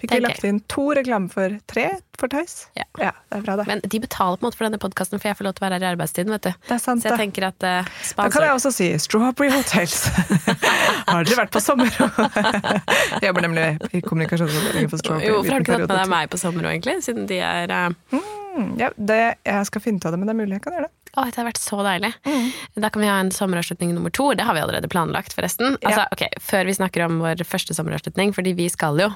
Fikk 0.00 0.14
vi 0.14 0.20
lagt 0.24 0.46
inn 0.48 0.60
to 0.70 0.86
reklame 0.96 1.28
for 1.32 1.58
tre 1.70 1.88
for 2.20 2.28
Tøys? 2.32 2.66
Ja. 2.76 2.84
det 2.96 3.38
er 3.38 3.44
bra, 3.44 3.56
det. 3.60 3.66
Men 3.68 3.82
de 3.84 4.00
betaler 4.00 4.40
på 4.40 4.44
en 4.44 4.48
måte 4.48 4.58
for 4.58 4.68
denne 4.68 4.80
podkasten, 4.80 5.20
for 5.20 5.30
jeg 5.30 5.38
får 5.38 5.48
lov 5.48 5.54
til 5.56 5.64
å 5.64 5.66
være 5.68 5.78
her 5.78 5.86
i 5.86 5.90
arbeidstiden, 5.94 6.32
vet 6.34 6.48
du. 6.48 6.50
det 6.68 6.74
er 6.76 6.82
sant, 6.82 7.04
Så 7.04 7.08
jeg 7.08 7.16
det. 7.16 7.20
tenker 7.24 7.48
at 7.50 7.68
uh, 7.68 7.92
Da 8.16 8.28
kan 8.32 8.46
jeg 8.48 8.56
også 8.56 8.72
si 8.76 8.90
Strawberry 9.00 9.52
Hotels. 9.54 10.02
har 11.10 11.24
dere 11.28 11.40
vært 11.44 11.54
på 11.54 11.62
sommer? 11.64 11.92
jeg 11.94 13.30
jobber 13.30 13.48
nemlig 13.48 13.68
i 13.92 14.02
kommunikasjonsavdelingen 14.04 14.92
for 14.92 15.04
Strawberry. 15.04 15.30
Jo, 15.30 15.40
hvorfor 15.40 15.56
har 15.56 15.64
du 15.64 15.68
ikke 15.68 15.80
tatt 15.80 15.88
med 15.88 15.96
deg 16.02 16.12
meg 16.16 16.34
på 16.34 16.42
sommer 16.44 16.68
òg, 16.68 16.76
egentlig? 16.76 17.00
Siden 17.06 17.28
de 17.30 17.40
er 17.44 17.76
uh, 17.76 18.28
Mm, 18.50 18.72
ja, 18.80 18.90
det, 18.96 19.18
jeg 19.46 19.66
skal 19.68 19.82
finne 19.84 20.00
ut 20.00 20.06
av 20.08 20.14
det, 20.14 20.18
men 20.20 20.26
det 20.30 20.34
er 20.34 20.40
mulig 20.40 20.56
jeg 20.56 20.64
kan 20.64 20.74
gjøre 20.74 20.88
det. 20.88 20.94
Å, 21.10 21.24
det 21.26 21.38
har 21.40 21.46
vært 21.48 21.60
så 21.62 21.78
deilig. 21.86 22.10
Mm. 22.26 22.48
Da 22.82 22.90
kan 22.92 23.02
vi 23.02 23.08
ha 23.10 23.16
en 23.22 23.32
sommeravslutning 23.34 23.94
nummer 23.96 24.12
to. 24.14 24.28
Det 24.38 24.46
har 24.46 24.56
vi 24.56 24.62
allerede 24.62 24.90
planlagt, 24.90 25.34
forresten. 25.36 25.76
Altså, 25.82 26.04
ok, 26.14 26.24
Før 26.42 26.70
vi 26.70 26.76
snakker 26.78 27.06
om 27.06 27.18
vår 27.22 27.42
første 27.46 27.74
sommeravslutning, 27.76 28.34
fordi 28.36 28.54
vi 28.58 28.68
skal 28.72 28.98
jo 29.02 29.10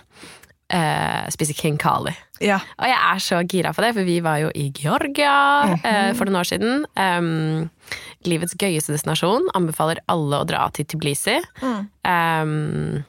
eh, 0.73 1.25
spise 1.35 1.55
King 1.57 1.77
Kali. 1.81 2.15
Ja. 2.43 2.59
Og 2.79 2.89
jeg 2.89 2.99
er 2.99 3.23
så 3.23 3.41
gira 3.49 3.73
på 3.75 3.85
det, 3.85 3.93
for 3.97 4.07
vi 4.07 4.19
var 4.25 4.41
jo 4.43 4.51
i 4.55 4.69
Georgia 4.75 5.35
eh, 5.81 6.13
for 6.17 6.29
noen 6.29 6.41
år 6.41 6.49
siden. 6.51 6.85
Um, 6.99 7.71
livets 8.29 8.57
gøyeste 8.61 8.95
destinasjon. 8.95 9.51
Anbefaler 9.57 10.01
alle 10.13 10.43
å 10.43 10.49
dra 10.49 10.67
til 10.75 10.89
Tbilisi. 10.91 11.39
Um, 11.63 13.05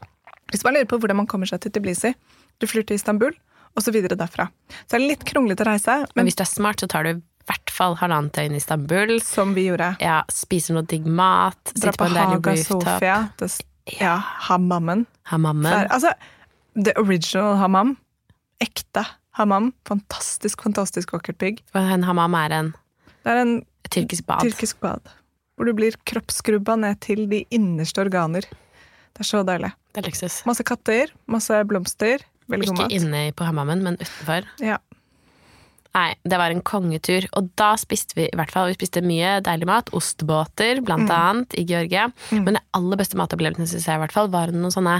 Hvis 0.53 0.65
man 0.65 0.77
lurer 0.77 0.89
på 0.89 0.99
hvordan 1.01 1.23
man 1.23 1.29
kommer 1.31 1.49
seg 1.49 1.63
til 1.63 1.73
Tbilisi, 1.75 2.13
du 2.61 2.67
flyr 2.69 2.85
til 2.87 2.99
Istanbul, 2.99 3.33
og 3.75 3.83
så 3.83 3.91
videre 3.91 4.15
derfra. 4.19 4.47
Så 4.85 4.95
det 4.95 5.01
er 5.01 5.07
litt 5.09 5.25
kronglete 5.27 5.65
reise, 5.67 6.03
men 6.13 6.21
men 6.21 6.29
hvis 6.29 6.37
du 6.39 6.45
er 6.45 6.51
smart, 6.51 6.79
så 6.79 6.87
tar 6.91 7.03
du 7.07 7.15
i 7.15 7.21
hvert 7.45 7.69
fall 7.73 7.97
halvannet 7.99 8.33
døgn 8.33 8.55
i 8.55 8.61
Istanbul. 8.61 9.19
som 9.21 9.53
vi 9.53 9.67
gjorde. 9.67 9.95
Ja, 10.01 10.23
Spiser 10.31 10.73
noe 10.77 10.85
digg 10.89 11.05
mat. 11.05 11.59
Dra 11.75 11.91
på 11.91 12.07
på 12.07 12.13
Haga. 12.15 12.55
Sofia. 12.57 13.17
Det, 13.37 13.51
ja, 13.99 14.15
Hamammen. 14.47 15.05
Hamammen. 15.29 15.85
Altså, 15.93 16.13
the 16.75 16.93
original 16.99 17.55
hammam. 17.57 17.95
Ekte 18.63 19.05
hammam. 19.39 19.73
Fantastisk, 19.87 20.61
fantastisk 20.63 21.11
vakkert 21.15 21.37
bygg. 21.41 21.61
En 21.75 22.03
hammam 22.03 22.33
er 22.35 22.51
en 22.59 22.73
Det 23.25 23.31
er 23.33 23.41
en 23.41 23.55
tyrkisk 23.89 24.25
bad. 24.27 24.41
tyrkisk 24.45 24.79
bad. 24.79 25.01
Hvor 25.55 25.65
du 25.65 25.73
blir 25.73 25.95
kroppsskrubba 26.05 26.75
ned 26.75 26.99
til 27.01 27.27
de 27.31 27.45
innerste 27.49 28.01
organer. 28.03 28.41
Det 29.15 29.23
er 29.23 29.23
så 29.23 29.43
deilig. 29.47 29.71
Det 29.93 30.03
er 30.03 30.09
luksus. 30.09 30.41
Masse 30.45 30.63
katter, 30.67 31.07
masse 31.27 31.63
blomster. 31.67 32.19
Veldig 32.51 32.67
god 32.67 32.83
Ikke 32.85 32.99
inne 32.99 33.21
på 33.33 33.45
hamamen, 33.47 33.81
men 33.83 33.95
utenfor. 33.97 34.45
Ja. 34.61 34.77
Nei, 35.95 36.09
det 36.27 36.39
var 36.39 36.51
en 36.51 36.63
kongetur. 36.65 37.25
Og 37.39 37.49
da 37.59 37.71
spiste 37.79 38.17
vi 38.17 38.27
i 38.27 38.35
hvert 38.35 38.51
fall 38.51 38.67
Vi 38.71 38.75
spiste 38.77 39.03
mye 39.05 39.37
deilig 39.45 39.69
mat. 39.69 39.91
Ostebåter, 39.95 40.81
blant 40.85 41.11
annet, 41.11 41.55
i 41.55 41.63
Georgia. 41.67 42.09
Men 42.35 42.57
det 42.57 42.65
aller 42.75 42.99
beste 42.99 43.19
matopplevelsen 43.19 43.69
synes 43.69 43.87
jeg 43.87 43.99
i 43.99 44.03
hvert 44.03 44.15
fall 44.15 44.31
var 44.33 44.51
noen 44.51 44.73
sånne 44.73 44.99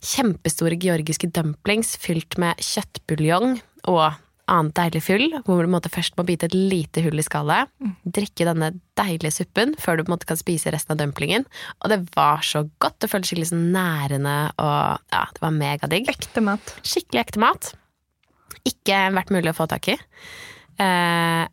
kjempestore 0.00 0.78
georgiske 0.80 1.28
dumplings 1.36 1.96
fylt 2.00 2.38
med 2.40 2.60
kjøttbuljong 2.64 3.58
og 3.92 4.06
annet 4.52 4.74
deilig 4.76 5.02
fyll, 5.06 5.26
hvor 5.46 5.62
du 5.62 5.70
måte 5.70 5.90
først 5.92 6.16
må 6.18 6.24
bite 6.28 6.48
et 6.48 6.56
lite 6.56 7.02
hull 7.04 7.20
i 7.20 7.24
skallet, 7.24 7.70
drikke 8.02 8.46
denne 8.48 8.72
deilige 8.98 9.36
suppen 9.38 9.76
før 9.80 9.98
du 9.98 10.04
på 10.04 10.10
en 10.10 10.14
måte 10.16 10.28
kan 10.28 10.40
spise 10.40 10.72
resten 10.74 10.94
av 10.94 11.00
dumplingen. 11.00 11.46
Og 11.80 11.92
det 11.92 12.00
var 12.16 12.42
så 12.46 12.64
godt. 12.82 12.98
Det 13.00 13.10
føltes 13.12 13.32
skikkelig 13.32 13.52
sånn 13.52 13.70
nærende, 13.74 14.36
og 14.58 15.14
ja, 15.14 15.22
det 15.32 15.44
var 15.44 15.54
megadigg. 15.56 16.10
Ekte 16.12 16.44
mat. 16.44 16.74
Skikkelig 16.82 17.22
ekte 17.22 17.42
mat. 17.42 17.72
Ikke 18.68 18.98
vært 19.16 19.30
mulig 19.34 19.50
å 19.52 19.56
få 19.56 19.66
tak 19.70 19.88
i. 19.92 19.96
Uh, 20.80 21.46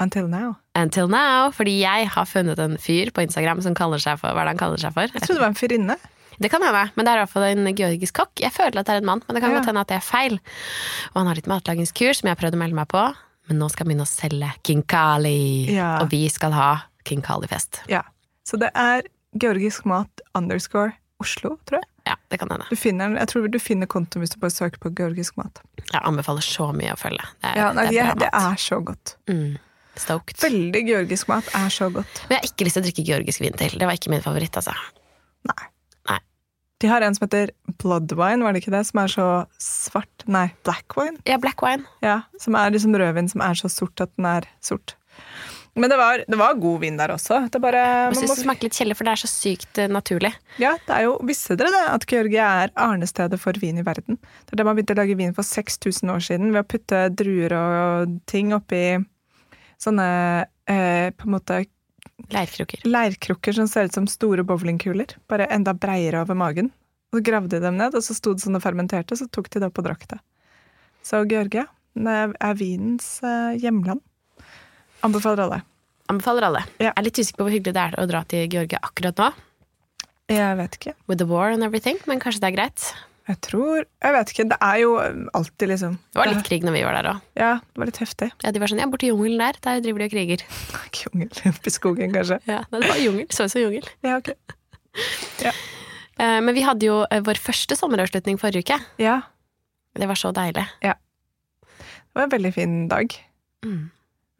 Until 0.00 0.26
now. 0.28 0.54
until 0.74 1.06
now, 1.12 1.50
fordi 1.52 1.74
jeg 1.82 2.08
har 2.08 2.24
funnet 2.26 2.58
en 2.58 2.78
fyr 2.80 3.10
på 3.12 3.20
Instagram 3.26 3.60
som 3.62 3.74
kaller 3.76 4.00
seg 4.00 4.16
for 4.18 4.32
Hva 4.32 4.40
er 4.40 4.48
det 4.48 4.54
han 4.54 4.62
kaller 4.62 4.80
seg 4.80 4.94
for? 4.96 5.10
Jeg 5.12 5.20
trodde 5.26 5.36
det 5.38 5.44
var 5.44 5.52
en 5.52 5.58
fyrinne. 5.58 5.96
Det 6.40 6.48
kan 6.50 6.62
hende, 6.64 6.86
men 6.96 7.04
det 7.04 7.12
er 7.12 7.20
i 7.20 7.22
hvert 7.26 7.30
fall 7.34 7.44
en 7.44 7.68
georgisk 7.76 8.16
kokk. 8.16 8.32
Jeg 8.40 8.50
føler 8.56 8.80
at 8.80 8.88
det 8.88 8.94
er 8.96 9.02
en 9.02 9.10
mann, 9.10 9.20
men 9.28 9.36
det 9.36 9.42
kan 9.44 9.52
Ja. 9.52 9.58
godt 9.60 9.68
hende 9.68 9.82
at 9.84 9.90
det 9.92 9.98
er 9.98 10.06
feil. 10.06 10.38
Og 11.12 11.20
han 11.20 11.26
har 11.28 11.36
litt 11.38 11.46
matlagingskurs 11.50 12.22
som 12.22 12.26
jeg 12.30 12.34
har 12.36 12.40
prøvd 12.40 12.56
å 12.56 12.62
melde 12.64 12.74
meg 12.80 12.88
på, 12.88 13.04
men 13.48 13.58
nå 13.60 13.68
skal 13.70 13.84
han 13.84 13.92
begynne 13.92 14.08
å 14.08 14.10
selge 14.10 14.48
kinkali. 14.64 15.68
Ja. 15.76 15.98
Og 16.00 16.08
vi 16.10 16.24
skal 16.32 16.52
ha 16.56 16.70
kinkali-fest. 17.04 17.82
Ja. 17.92 18.02
Så 18.48 18.58
det 18.58 18.70
er 18.74 19.02
georgisk 19.38 19.84
mat 19.84 20.24
underscore 20.34 20.94
Oslo, 21.20 21.58
tror 21.68 21.78
jeg. 21.82 21.88
Det 22.32 22.38
kan 22.40 22.48
hende. 22.54 22.64
Du 22.72 22.78
finner, 22.80 23.12
jeg 23.20 23.28
tror 23.28 23.50
du 23.52 23.58
finner 23.60 23.88
kontoen 23.92 24.24
hvis 24.24 24.32
du 24.32 24.38
bare 24.40 24.54
søker 24.54 24.80
på 24.80 24.92
georgisk 24.96 25.36
mat. 25.36 25.60
Jeg 25.82 26.00
anbefaler 26.00 26.44
så 26.46 26.70
mye 26.76 26.94
å 26.94 26.98
følge. 27.00 27.26
Det 27.42 27.50
er, 27.50 27.58
Ja, 27.60 27.66
nei, 27.76 27.84
det 27.92 28.00
er 28.00 28.16
det, 28.22 28.30
er 28.38 28.56
så 28.62 28.78
godt. 28.80 29.16
Mm. 29.28 29.58
Stoked. 30.00 30.38
Veldig 30.40 30.82
georgisk 30.88 31.28
mat 31.28 31.50
er 31.58 31.68
så 31.72 31.90
godt. 31.92 32.22
Men 32.24 32.38
jeg 32.38 32.40
har 32.40 32.48
ikke 32.48 32.64
lyst 32.68 32.78
til 32.78 32.82
å 32.82 32.86
drikke 32.86 33.04
georgisk 33.10 33.44
vin 33.44 33.58
til. 33.60 33.76
Det 33.76 33.88
var 33.90 33.98
ikke 33.98 34.12
min 34.14 34.24
favoritt, 34.24 34.56
altså. 34.56 34.72
Nei. 35.50 35.66
Nei. 36.08 36.16
De 36.80 36.88
har 36.88 37.04
en 37.04 37.18
som 37.18 37.26
heter 37.26 37.52
bloodwine, 37.82 38.40
var 38.46 38.56
det 38.56 38.62
ikke 38.64 38.72
det? 38.72 38.86
Som 38.88 39.02
er 39.04 39.12
så 39.12 39.28
svart 39.60 40.24
Nei, 40.32 40.46
black 40.64 40.96
wine. 40.96 41.20
Ja, 41.28 41.36
black 41.42 41.60
wine. 41.64 41.84
Ja, 42.00 42.22
Som 42.40 42.56
er 42.56 42.72
liksom 42.72 42.96
rødvin 42.96 43.28
som 43.28 43.44
er 43.44 43.58
så 43.58 43.68
sort 43.72 44.00
at 44.00 44.16
den 44.16 44.30
er 44.32 44.48
sort. 44.64 44.96
Men 45.74 45.88
det 45.88 45.96
var, 45.96 46.20
det 46.28 46.36
var 46.36 46.58
god 46.60 46.80
vin 46.82 46.98
der 47.00 47.14
også. 47.14 47.38
Det 47.48 47.60
bare, 47.62 47.82
man 48.12 48.18
må, 48.18 48.34
det 48.34 48.42
smaker 48.42 48.68
litt 48.68 48.76
kjelle, 48.76 48.96
for 48.96 49.08
det 49.08 49.14
er 49.14 49.20
så 49.22 49.30
sykt 49.30 49.78
eh, 49.80 49.88
naturlig. 49.88 50.34
ja, 50.60 50.74
det 50.84 50.98
er 50.98 51.06
jo, 51.06 51.14
Visste 51.24 51.56
dere 51.56 51.72
det? 51.72 51.84
At 51.94 52.04
Georgia 52.10 52.48
er 52.64 52.74
arnestedet 52.76 53.38
for 53.40 53.56
vin 53.62 53.80
i 53.80 53.86
verden? 53.86 54.18
Det 54.44 54.52
er 54.52 54.60
der 54.60 54.68
man 54.68 54.76
begynte 54.76 54.92
å 54.92 55.00
lage 55.00 55.16
vin 55.16 55.32
for 55.36 55.48
6000 55.48 56.12
år 56.12 56.26
siden 56.28 56.52
ved 56.52 56.60
å 56.60 56.68
putte 56.74 57.00
druer 57.16 57.56
og 57.56 58.18
ting 58.28 58.52
oppi 58.52 58.82
sånne 59.82 60.08
eh, 60.68 61.08
på 61.16 61.30
en 61.30 61.34
måte 61.38 61.62
Leirkrukker. 62.32 62.84
leirkrukker 62.86 63.56
som 63.56 63.66
ser 63.66 63.88
ut 63.88 63.96
som 63.96 64.04
store 64.06 64.44
bowlingkuler, 64.46 65.16
bare 65.32 65.48
enda 65.50 65.72
breiere 65.74 66.20
over 66.22 66.36
magen. 66.38 66.68
Og 67.10 67.18
så 67.18 67.24
gravde 67.26 67.56
de 67.56 67.64
dem 67.64 67.80
ned, 67.80 67.96
og 67.96 68.04
så 68.04 68.14
sto 68.16 68.36
det 68.36 68.44
sånn 68.44 68.60
og 68.60 68.62
fermenterte, 68.64 69.16
og 69.16 69.20
så 69.24 69.26
tok 69.32 69.48
de 69.52 69.60
det 69.64 69.72
opp 69.72 69.80
og 69.80 69.88
drakk 69.88 70.04
det. 70.12 70.20
Så 71.02 71.24
Georgia 71.28 71.66
er 71.96 72.54
vinens 72.60 73.16
eh, 73.26 73.56
hjemland. 73.60 74.04
Anbefaler 75.02 75.44
alle. 75.46 75.60
Anbefaler 76.12 76.46
alle. 76.48 76.64
Ja. 76.78 76.90
Jeg 76.90 76.92
er 76.98 77.06
litt 77.06 77.18
usikker 77.22 77.40
på 77.40 77.46
hvor 77.48 77.54
hyggelig 77.54 77.74
det 77.76 77.82
er 77.86 77.96
å 78.02 78.04
dra 78.10 78.20
til 78.28 78.44
Georgia 78.52 78.78
akkurat 78.82 79.18
nå, 79.22 79.30
Jeg 80.32 80.56
vet 80.58 80.76
ikke. 80.78 80.94
with 81.08 81.18
the 81.18 81.26
war 81.26 81.50
and 81.50 81.64
everything, 81.64 81.98
men 82.06 82.20
kanskje 82.22 82.40
det 82.42 82.50
er 82.52 82.56
greit. 82.56 82.92
Jeg 83.28 83.38
tror 83.46 83.84
Jeg 84.02 84.12
vet 84.16 84.30
ikke. 84.32 84.44
Det 84.50 84.56
er 84.66 84.78
jo 84.82 84.96
alltid 85.32 85.68
liksom 85.70 85.92
Det 86.10 86.18
var 86.18 86.26
litt 86.32 86.42
krig 86.46 86.64
når 86.66 86.74
vi 86.74 86.80
var 86.82 86.96
der 86.98 87.08
òg. 87.12 87.20
Ja, 87.38 87.50
det 87.62 87.78
var 87.78 87.86
litt 87.86 88.00
heftig. 88.02 88.30
Ja, 88.42 88.50
de 88.50 88.58
var 88.62 88.66
sånn 88.72 88.80
ja, 88.82 88.88
borti 88.90 89.10
jungelen 89.12 89.38
der, 89.38 89.58
der 89.62 89.78
driver 89.84 90.02
de 90.02 90.08
og 90.10 90.14
kriger. 90.16 90.42
Ikke 90.88 91.04
jungel 91.06 91.30
oppe 91.52 91.70
i 91.70 91.74
skogen, 91.74 92.12
kanskje. 92.16 92.40
Ja, 92.50 92.64
det 92.72 92.82
var 92.88 92.98
jungel. 92.98 93.28
Så 93.30 93.46
ut 93.46 93.54
som 93.54 93.62
jungel. 93.62 93.86
Ja, 94.02 94.18
ok. 94.18 94.32
Ja. 95.46 95.52
Men 96.18 96.52
vi 96.54 96.60
hadde 96.62 96.84
jo 96.86 96.98
eh, 97.10 97.22
vår 97.24 97.38
første 97.40 97.74
sommeravslutning 97.78 98.36
forrige 98.38 98.60
uke. 98.66 98.76
Ja, 99.00 99.22
Det 99.96 100.06
var 100.06 100.14
så 100.18 100.30
deilig. 100.36 100.66
Ja. 100.84 100.92
det 100.94 102.14
var 102.14 102.26
en 102.26 102.30
veldig 102.34 102.52
fin 102.54 102.74
dag. 102.88 103.14
Mm. 103.64 103.90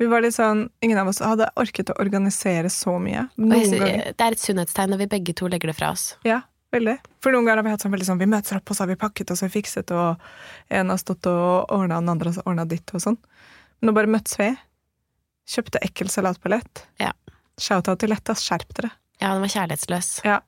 Vi 0.02 0.08
var 0.10 0.24
litt 0.24 0.34
sånn 0.34 0.64
Ingen 0.82 0.98
av 0.98 1.10
oss 1.12 1.20
hadde 1.22 1.46
orket 1.62 1.92
å 1.92 1.98
organisere 2.02 2.70
så 2.74 2.96
mye. 2.98 3.28
Noen 3.38 3.70
ganger. 3.70 4.08
det 4.18 4.24
er 4.26 4.34
et 4.34 4.42
sunnhetstegn 4.42 4.90
når 4.90 5.04
vi 5.04 5.10
begge 5.14 5.34
to 5.38 5.46
legger 5.52 5.70
det 5.70 5.76
fra 5.78 5.92
oss. 5.94 6.16
Ja, 6.26 6.40
veldig. 6.74 6.96
For 7.22 7.30
noen 7.34 7.46
ganger 7.46 7.60
har 7.62 7.68
vi 7.68 7.74
hatt 7.76 7.84
sånn 7.86 7.94
veldig 7.94 8.08
sånn 8.08 8.18
Vi 8.22 8.26
møtes 8.32 8.54
opp, 8.56 8.66
og 8.72 8.74
så 8.78 8.82
har 8.82 8.90
vi 8.90 8.98
pakket, 8.98 9.30
og 9.30 9.38
så 9.38 9.46
har 9.46 9.52
vi 9.52 9.60
fikset, 9.60 9.92
og 9.94 10.26
en 10.74 10.90
har 10.90 10.98
stått 10.98 11.28
og 11.30 11.70
ordna, 11.70 12.00
og 12.00 12.02
den 12.02 12.12
andre 12.16 12.32
har 12.34 12.48
ordna 12.50 12.66
ditt, 12.66 12.90
og 12.98 13.04
sånn. 13.04 13.18
Men 13.80 13.90
nå 13.92 13.94
bare 14.00 14.10
møttes 14.10 14.38
vi. 14.42 14.50
Kjøpte 15.54 15.80
ekkel 15.86 16.10
salatballett. 16.10 16.84
Ja. 17.02 17.12
Shout-out 17.60 18.00
til 18.02 18.10
Letta, 18.10 18.34
skjerp 18.38 18.74
dere. 18.78 18.90
Ja, 19.22 19.32
den 19.36 19.44
var 19.46 19.52
kjærlighetsløs. 19.54 20.10
Ja. 20.26 20.40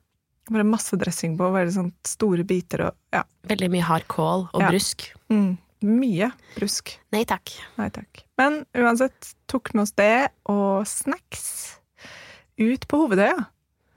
Bare 0.51 0.63
masse 0.67 0.97
dressing 0.99 1.37
på, 1.39 1.47
bare 1.53 1.71
sånn 1.73 1.93
store 2.05 2.43
biter 2.45 2.83
og 2.89 2.97
ja. 3.15 3.23
Veldig 3.49 3.69
mye 3.73 3.85
hard 3.87 4.05
kål 4.11 4.49
og 4.53 4.61
Ja. 4.61 4.67
brusk. 4.69 5.07
Mm, 5.31 5.55
mye 5.83 6.29
brusk. 6.55 6.95
Nei 7.15 7.23
takk. 7.27 7.51
Nei 7.79 7.89
takk. 7.93 8.23
Men 8.39 8.63
uansett 8.77 9.33
tok 9.51 9.73
med 9.75 9.85
oss 9.85 9.95
det 9.99 10.29
og 10.51 10.85
snacks 10.89 11.75
ut 12.61 12.87
på 12.87 13.01
Hovedøya. 13.03 13.47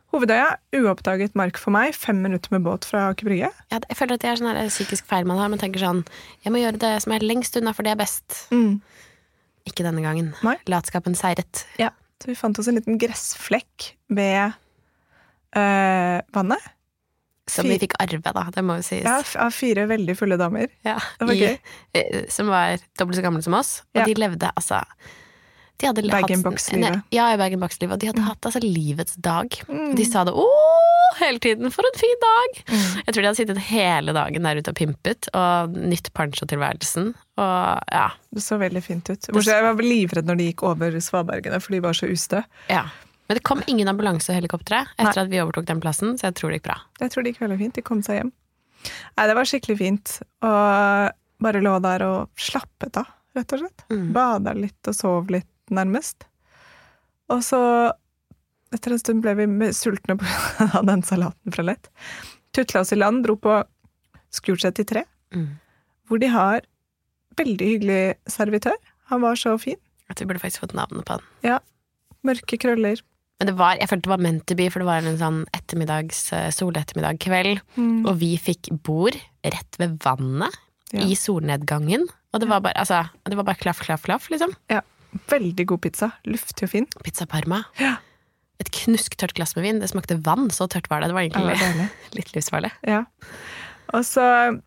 Hovedøya, 0.08 0.54
uoppdaget 0.72 1.34
mark 1.36 1.58
for 1.60 1.74
meg, 1.74 1.92
fem 1.92 2.22
minutter 2.24 2.54
med 2.54 2.64
båt 2.64 2.86
fra 2.88 3.10
Aker 3.10 3.28
Brygge. 3.28 3.50
Ja, 3.68 3.80
jeg 3.82 3.98
føler 3.98 4.16
at 4.16 4.24
det 4.24 4.30
er 4.30 4.40
sånn 4.40 4.70
psykisk 4.72 5.08
feil 5.10 5.28
man 5.28 5.40
har. 5.40 5.50
Man 5.52 5.60
tenker 5.60 5.82
sånn 5.82 6.00
Jeg 6.46 6.54
må 6.54 6.62
gjøre 6.62 6.80
det 6.80 6.94
som 7.04 7.12
er 7.12 7.26
lengst 7.26 7.58
unna, 7.60 7.74
for 7.76 7.84
det 7.84 7.92
er 7.92 8.00
best. 8.00 8.46
Mm. 8.54 8.78
Ikke 9.68 9.84
denne 9.84 10.04
gangen. 10.04 10.32
Nei. 10.46 10.56
Latskapen 10.70 11.16
seiret. 11.18 11.66
Så 12.18 12.32
vi 12.32 12.38
fant 12.38 12.58
oss 12.58 12.70
en 12.70 12.78
liten 12.80 12.96
gressflekk 12.98 13.92
ved 14.16 14.56
øh, 15.54 16.18
vannet. 16.34 16.72
Som 17.50 17.68
vi 17.70 17.78
fikk 17.80 17.96
arve, 18.00 18.32
da. 18.36 18.44
Det 18.54 18.64
må 18.64 18.78
jo 18.78 18.86
sies. 18.86 19.04
Ja, 19.06 19.20
av 19.44 19.54
fire 19.56 19.86
veldig 19.90 20.16
fulle 20.18 20.38
damer. 20.40 20.68
Ja, 20.86 20.98
var 21.20 21.32
i, 21.34 21.54
eh, 21.94 22.20
som 22.32 22.50
var 22.52 22.78
dobbelt 22.98 23.18
så 23.18 23.24
gamle 23.24 23.42
som 23.42 23.56
oss. 23.58 23.82
Og 23.94 24.02
Ja. 24.02 24.04
de 24.04 24.14
levde 24.14 24.52
altså 24.56 24.82
de 25.78 25.86
hadde 25.86 26.02
Bag-in-box-livet. 26.10 27.02
Ja, 27.14 27.36
bag-in-box-livet. 27.38 27.92
Og 27.94 28.00
de 28.02 28.08
hadde 28.10 28.24
hatt 28.26 28.46
altså 28.48 28.58
livets 28.62 29.14
dag. 29.22 29.46
Mm. 29.68 29.90
Og 29.92 29.96
de 30.00 30.04
sa 30.08 30.24
det 30.26 30.34
å 30.34 30.46
hele 31.20 31.38
tiden. 31.38 31.70
For 31.70 31.86
en 31.86 31.98
fin 31.98 32.18
dag! 32.24 32.58
Mm. 32.66 32.86
Jeg 33.06 33.12
tror 33.14 33.20
de 33.22 33.28
hadde 33.28 33.38
sittet 33.38 33.60
hele 33.68 34.14
dagen 34.16 34.48
der 34.48 34.58
ute 34.58 34.74
og 34.74 34.78
pimpet 34.78 35.28
og 35.38 35.76
nytt 35.78 36.10
pancho-tilværelsen. 36.18 37.12
Og 37.38 37.92
ja, 37.94 38.08
Det 38.34 38.42
så 38.42 38.58
veldig 38.58 38.82
fint 38.82 39.06
ut. 39.06 39.30
Bortsett, 39.30 39.54
jeg 39.54 39.66
var 39.68 39.84
livredd 39.86 40.26
når 40.26 40.40
de 40.42 40.48
gikk 40.50 40.66
over 40.66 40.98
svabergene, 41.04 41.62
for 41.62 41.76
de 41.76 41.84
var 41.86 41.94
så 41.98 42.10
ustø. 42.10 42.42
ja. 42.68 42.88
Men 43.28 43.36
det 43.36 43.42
kom 43.44 43.60
ingen 43.68 43.88
ambulansehelikoptre 43.90 44.78
Nei. 44.86 45.04
etter 45.04 45.20
at 45.24 45.28
vi 45.28 45.40
overtok 45.42 45.66
den 45.68 45.80
plassen, 45.84 46.14
så 46.16 46.30
jeg 46.30 46.36
tror 46.38 46.50
det 46.52 46.60
gikk 46.60 46.68
bra. 46.70 46.78
Jeg 47.02 47.12
tror 47.12 47.22
det 47.26 47.32
gikk 47.34 47.42
veldig 47.44 47.58
fint. 47.60 47.74
De 47.76 47.82
kom 47.84 48.00
seg 48.06 48.22
hjem. 48.22 48.30
Nei, 49.18 49.26
det 49.28 49.34
var 49.36 49.48
skikkelig 49.50 49.76
fint. 49.82 50.14
Og 50.48 51.12
bare 51.44 51.60
lå 51.62 51.74
der 51.84 52.04
og 52.06 52.40
slappet 52.40 52.96
av, 53.02 53.10
rett 53.36 53.52
og 53.52 53.60
slett. 53.64 53.84
Mm. 53.92 54.06
Bada 54.16 54.54
litt 54.56 54.88
og 54.90 54.96
sov 54.96 55.28
litt, 55.34 55.48
nærmest. 55.68 56.24
Og 57.28 57.42
så, 57.44 57.60
etter 58.72 58.94
en 58.96 59.02
stund 59.02 59.20
ble 59.26 59.34
vi 59.36 59.68
sultne 59.76 60.16
på 60.16 60.24
den 60.88 61.04
salaten 61.04 61.52
fra 61.52 61.66
Lett. 61.68 61.90
Tutla 62.56 62.80
oss 62.80 62.94
i 62.96 62.98
land, 62.98 63.26
dro 63.26 63.36
på 63.36 63.60
Scrooge 64.32 64.72
73, 64.72 65.04
Mm. 65.36 65.58
hvor 66.08 66.16
de 66.22 66.28
har 66.32 66.62
veldig 67.36 67.66
hyggelig 67.74 68.14
servitør. 68.32 68.78
Han 69.12 69.20
var 69.20 69.36
så 69.36 69.52
fin. 69.60 69.76
At 70.08 70.22
vi 70.22 70.24
burde 70.24 70.40
faktisk 70.40 70.62
fått 70.64 70.72
navnet 70.72 71.04
på 71.04 71.18
den. 71.20 71.58
Mørke 72.24 72.56
krøller. 72.58 73.02
Men 73.38 73.46
det 73.52 73.54
var, 73.58 73.76
jeg 73.78 73.86
følte 73.88 74.08
det 74.08 74.10
var 74.10 74.22
meant 74.24 74.44
to 74.50 74.54
be, 74.58 74.64
for 74.74 74.82
det 74.82 74.88
var 74.88 75.04
en 75.06 75.18
sånn 75.20 75.36
ettermiddags, 75.54 76.32
eh, 76.34 76.48
solettermiddag 76.50 77.20
kveld. 77.22 77.60
Mm. 77.76 78.00
Og 78.10 78.16
vi 78.18 78.32
fikk 78.42 78.70
bord 78.82 79.14
rett 79.46 79.78
ved 79.78 79.98
vannet 80.02 80.56
Ja. 80.92 81.04
i 81.04 81.14
solnedgangen. 81.14 82.08
Og 82.34 82.40
det 82.40 82.48
var 82.48 82.60
bare, 82.64 82.74
altså, 82.74 83.04
det 83.28 83.36
var 83.36 83.44
bare 83.44 83.60
klaff, 83.60 83.80
klaff, 83.84 84.02
klaff, 84.02 84.28
liksom. 84.32 84.54
Ja. 84.68 84.80
Veldig 85.28 85.66
god 85.66 85.80
pizza. 85.84 86.10
Luftig 86.26 86.64
og 86.66 86.70
fin. 86.70 86.86
Pizza 87.04 87.26
Parma. 87.26 87.62
Ja. 87.78 87.96
Et 88.58 88.70
knusktørt 88.74 89.34
glass 89.38 89.54
med 89.54 89.62
vin. 89.64 89.78
Det 89.80 89.88
smakte 89.92 90.18
vann, 90.24 90.48
så 90.50 90.66
tørt 90.68 90.88
var 90.90 91.00
det. 91.00 91.08
Det 91.08 91.14
var 91.14 91.28
Det 91.28 91.44
var 91.44 91.54
egentlig 91.54 91.90
litt 92.18 92.32
livsfarlig. 92.34 92.72
Ja. 92.82 93.04
Og 93.94 94.02
så 94.04 94.60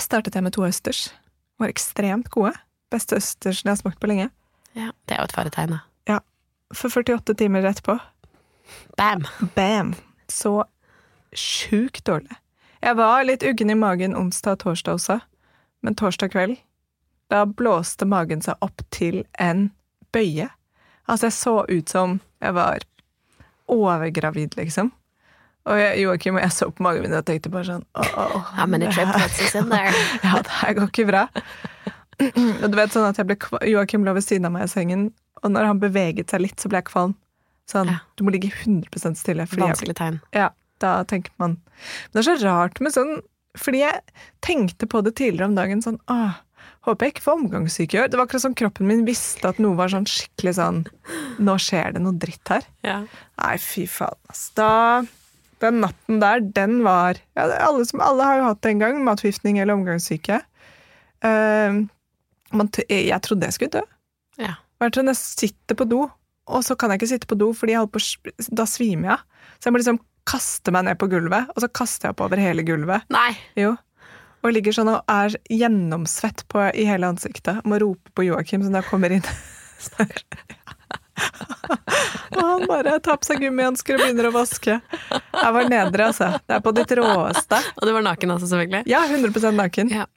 startet 0.00 0.34
jeg 0.34 0.42
med 0.42 0.52
to 0.56 0.62
østers. 0.66 1.12
Var 1.60 1.68
ekstremt 1.70 2.28
gode. 2.34 2.52
Beste 2.90 3.16
østersen 3.16 3.68
jeg 3.70 3.76
har 3.76 3.80
smakt 3.80 4.00
på 4.00 4.08
lenge. 4.10 4.30
Ja, 4.74 4.90
det 5.06 5.14
er 5.16 5.22
jo 5.22 5.28
et 5.30 5.36
faretegn, 5.36 5.76
da. 5.76 5.80
For 6.72 6.88
48 6.88 7.34
timer 7.34 7.66
etterpå, 7.68 7.98
Bam! 8.96 9.26
bam! 9.54 9.94
Så 10.28 10.64
sjukt 11.32 12.04
dårlig. 12.04 12.36
Jeg 12.80 12.96
var 12.96 13.24
litt 13.24 13.44
uggen 13.46 13.70
i 13.70 13.76
magen 13.78 14.16
onsdag 14.16 14.56
og 14.56 14.62
torsdag 14.64 14.96
også, 14.98 15.18
men 15.82 15.96
torsdag 15.98 16.32
kveld, 16.32 16.56
da 17.30 17.44
blåste 17.46 18.08
magen 18.08 18.42
seg 18.44 18.58
opp 18.64 18.82
til 18.90 19.22
en 19.40 19.68
bøye. 20.12 20.48
Altså, 21.06 21.28
jeg 21.28 21.36
så 21.36 21.54
ut 21.68 21.92
som 21.92 22.18
jeg 22.42 22.56
var 22.56 22.84
overgravid, 23.70 24.56
liksom. 24.58 24.90
Og 25.70 25.78
jeg, 25.78 26.00
Joakim 26.02 26.40
og 26.40 26.42
jeg 26.42 26.54
så 26.56 26.68
på 26.74 26.82
magen 26.82 27.04
min 27.06 27.14
og 27.14 27.26
tenkte 27.26 27.50
bare 27.52 27.68
sånn 27.68 27.84
oh, 27.94 28.14
åh, 28.18 28.48
How 28.56 28.66
many 28.66 28.88
triplets 28.90 29.38
is 29.44 29.54
in 29.54 29.70
there? 29.70 29.92
Ja, 30.26 30.40
det 30.42 30.56
her 30.58 30.74
går 30.78 30.90
ikke 30.90 31.06
bra. 31.06 31.26
Og 32.62 32.66
du 32.66 32.74
vet 32.78 32.94
sånn 32.94 33.06
at 33.06 33.20
ble 33.26 33.36
Joakim 33.70 34.02
lå 34.06 34.14
ved 34.16 34.26
siden 34.26 34.48
av 34.48 34.56
meg 34.56 34.66
i 34.66 34.72
sengen, 34.72 35.12
og 35.42 35.50
når 35.54 35.66
han 35.70 35.80
beveget 35.82 36.30
seg 36.30 36.40
litt, 36.44 36.60
så 36.62 36.68
ble 36.70 36.78
jeg 36.82 36.88
kvalm. 36.90 37.14
Sånn, 37.70 37.86
Ja. 37.88 38.00
du 38.16 38.24
må 38.24 38.32
ligge 38.34 38.50
100 38.50 39.14
stille. 39.16 39.46
Fordi 39.46 39.62
Vanskelig 39.62 39.94
tegn. 39.96 40.20
ja, 40.34 40.48
da 40.82 41.04
tenker 41.04 41.30
man 41.38 41.58
Men 42.12 42.16
det 42.18 42.22
er 42.26 42.36
så 42.36 42.44
rart 42.44 42.80
med 42.82 42.92
sånn 42.92 43.20
Fordi 43.56 43.78
jeg 43.84 44.00
tenkte 44.42 44.88
på 44.90 45.02
det 45.04 45.14
tidligere 45.14 45.46
om 45.46 45.54
dagen 45.54 45.80
sånn 45.84 46.00
Åh, 46.10 46.34
håper 46.88 47.06
jeg 47.06 47.14
ikke 47.14 47.22
får 47.22 47.38
omgangssyke 47.38 47.94
i 47.94 48.00
år. 48.02 48.08
Det 48.10 48.18
var 48.18 48.26
akkurat 48.26 48.42
som 48.42 48.54
kroppen 48.58 48.86
min 48.90 49.04
visste 49.06 49.46
at 49.48 49.58
noe 49.62 49.76
var 49.78 49.88
sånn 49.94 50.08
skikkelig 50.10 50.56
sånn 50.58 50.80
Nå 51.38 51.54
skjer 51.62 51.94
det 51.94 52.02
noe 52.02 52.18
dritt 52.18 52.48
her. 52.50 52.66
Ja. 52.82 53.04
Nei, 53.38 53.56
fy 53.62 53.86
faen, 53.86 54.18
ass. 54.28 54.50
Da 54.58 55.04
Den 55.62 55.78
natten 55.84 56.18
der, 56.18 56.40
den 56.40 56.82
var 56.82 57.14
ja, 57.36 57.46
alle, 57.62 57.84
som, 57.86 58.00
alle 58.02 58.24
har 58.26 58.38
jo 58.40 58.48
hatt 58.50 58.62
det 58.62 58.70
en 58.74 58.80
gang, 58.82 59.04
matforgiftning 59.06 59.60
eller 59.62 59.78
omgangssyke. 59.78 60.40
Uh, 61.22 61.86
man, 62.52 62.68
jeg 62.90 63.20
trodde 63.22 63.46
jeg 63.46 63.54
skulle 63.54 63.70
dø. 63.78 63.84
Hvert 64.82 64.98
sånn, 64.98 65.12
jeg 65.12 65.20
sitter 65.22 65.78
på 65.78 65.86
do, 65.86 66.00
og 66.50 66.64
så 66.66 66.74
kan 66.78 66.90
jeg 66.90 66.98
ikke 66.98 67.10
sitte 67.12 67.30
på 67.30 67.38
do, 67.38 67.52
fordi 67.54 67.78
på, 67.94 68.02
da 68.50 68.66
svimer 68.66 69.08
jeg 69.08 69.14
av. 69.14 69.46
Så 69.58 69.68
jeg 69.68 69.74
må 69.74 69.82
liksom 69.82 70.02
kaste 70.26 70.74
meg 70.74 70.86
ned 70.88 70.98
på 70.98 71.08
gulvet, 71.10 71.50
og 71.54 71.62
så 71.62 71.70
kaster 71.70 72.08
jeg 72.08 72.16
opp 72.16 72.24
over 72.26 72.42
hele 72.42 72.64
gulvet. 72.66 73.06
Nei! 73.14 73.30
Jo. 73.58 73.76
Og 74.42 74.56
ligger 74.56 74.74
sånn 74.74 74.90
og 74.90 75.06
er 75.10 75.36
gjennomsvett 75.54 76.42
på, 76.50 76.64
i 76.74 76.86
hele 76.88 77.12
ansiktet. 77.14 77.62
Må 77.62 77.78
rope 77.82 78.10
på 78.16 78.26
Joakim 78.26 78.66
som 78.66 78.74
da 78.74 78.82
kommer 78.86 79.14
inn. 79.14 79.22
Og 82.36 82.40
han 82.40 82.64
bare 82.68 82.96
tar 83.04 83.18
på 83.20 83.28
seg 83.28 83.42
gummihansker 83.42 83.96
og 83.96 84.04
begynner 84.04 84.28
å 84.30 84.34
vaske. 84.34 84.78
Jeg 85.12 85.54
var 85.56 85.68
nedre, 85.70 86.08
altså. 86.10 86.30
Det 86.46 86.56
er 86.56 86.64
på 86.64 86.74
ditt 86.76 86.94
råeste. 86.98 87.60
Og 87.76 87.86
du 87.88 87.92
var 87.94 88.06
naken 88.06 88.34
altså, 88.34 88.48
selvfølgelig. 88.50 88.82
Ja, 88.90 89.04
100 89.08 89.52
naken. 89.58 89.92
Ja. 89.92 90.08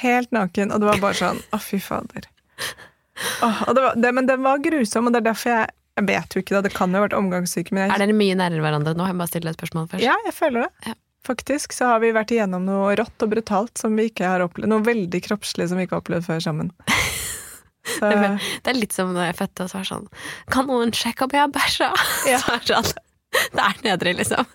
Helt 0.00 0.32
naken. 0.34 0.72
Og 0.74 0.82
det 0.82 0.90
var 0.90 1.02
bare 1.02 1.18
sånn 1.20 1.40
Å, 1.54 1.60
fy 1.62 1.78
fader. 1.82 2.28
Og 3.68 3.72
det 3.76 3.82
var, 3.84 3.94
det, 3.96 4.10
men 4.16 4.26
den 4.26 4.42
var 4.42 4.58
grusom, 4.64 5.06
og 5.06 5.14
det 5.14 5.20
er 5.22 5.28
derfor 5.30 5.50
jeg 5.54 5.68
Jeg 5.94 6.06
vet 6.08 6.34
jo 6.34 6.40
ikke, 6.42 6.54
da. 6.56 6.60
Det 6.66 6.72
kan 6.74 6.90
jo 6.90 6.98
ha 6.98 7.04
vært 7.04 7.14
omgangssyke, 7.14 7.70
men 7.70 7.84
jeg 7.84 7.94
Er 7.94 8.02
dere 8.02 8.16
mye 8.18 8.34
nærmere 8.34 8.64
hverandre 8.64 8.94
nå? 8.98 9.04
Jeg 9.06 9.18
bare 9.20 9.30
stille 9.30 9.50
et 9.52 9.58
spørsmål 9.60 9.84
først. 9.92 10.02
Ja, 10.02 10.16
jeg 10.26 10.34
føler 10.34 10.64
det. 10.66 10.88
Ja. 10.88 10.94
Faktisk 11.24 11.72
så 11.72 11.86
har 11.92 12.00
vi 12.02 12.10
vært 12.12 12.32
igjennom 12.34 12.66
noe 12.66 12.96
rått 12.98 13.22
og 13.24 13.30
brutalt 13.30 13.78
som 13.80 13.94
vi 13.96 14.08
ikke 14.10 14.26
har 14.28 14.42
opplevd. 14.44 14.68
Noe 14.68 14.82
veldig 14.84 15.20
kroppslig 15.24 15.68
som 15.70 15.78
vi 15.78 15.86
ikke 15.86 15.94
har 15.96 16.02
opplevd 16.02 16.26
før 16.26 16.42
sammen. 16.42 16.72
Så, 17.84 18.08
Det 18.64 18.70
er 18.72 18.76
litt 18.78 18.94
som 18.96 19.10
når 19.12 19.26
jeg 19.28 19.36
fødte, 19.42 19.64
og 19.66 19.68
så 19.70 19.76
var 19.76 19.88
sånn 19.88 20.04
Kan 20.52 20.66
noen 20.70 20.92
sjekke 20.96 21.26
om 21.26 21.34
jeg 21.36 21.42
har 21.44 21.50
bæsja? 21.52 21.90
Ja. 22.32 22.38
Så 22.40 22.54
er 22.56 22.62
sånn, 22.70 22.92
det 23.52 23.64
er 23.68 23.80
nedre, 23.84 24.14
liksom. 24.16 24.46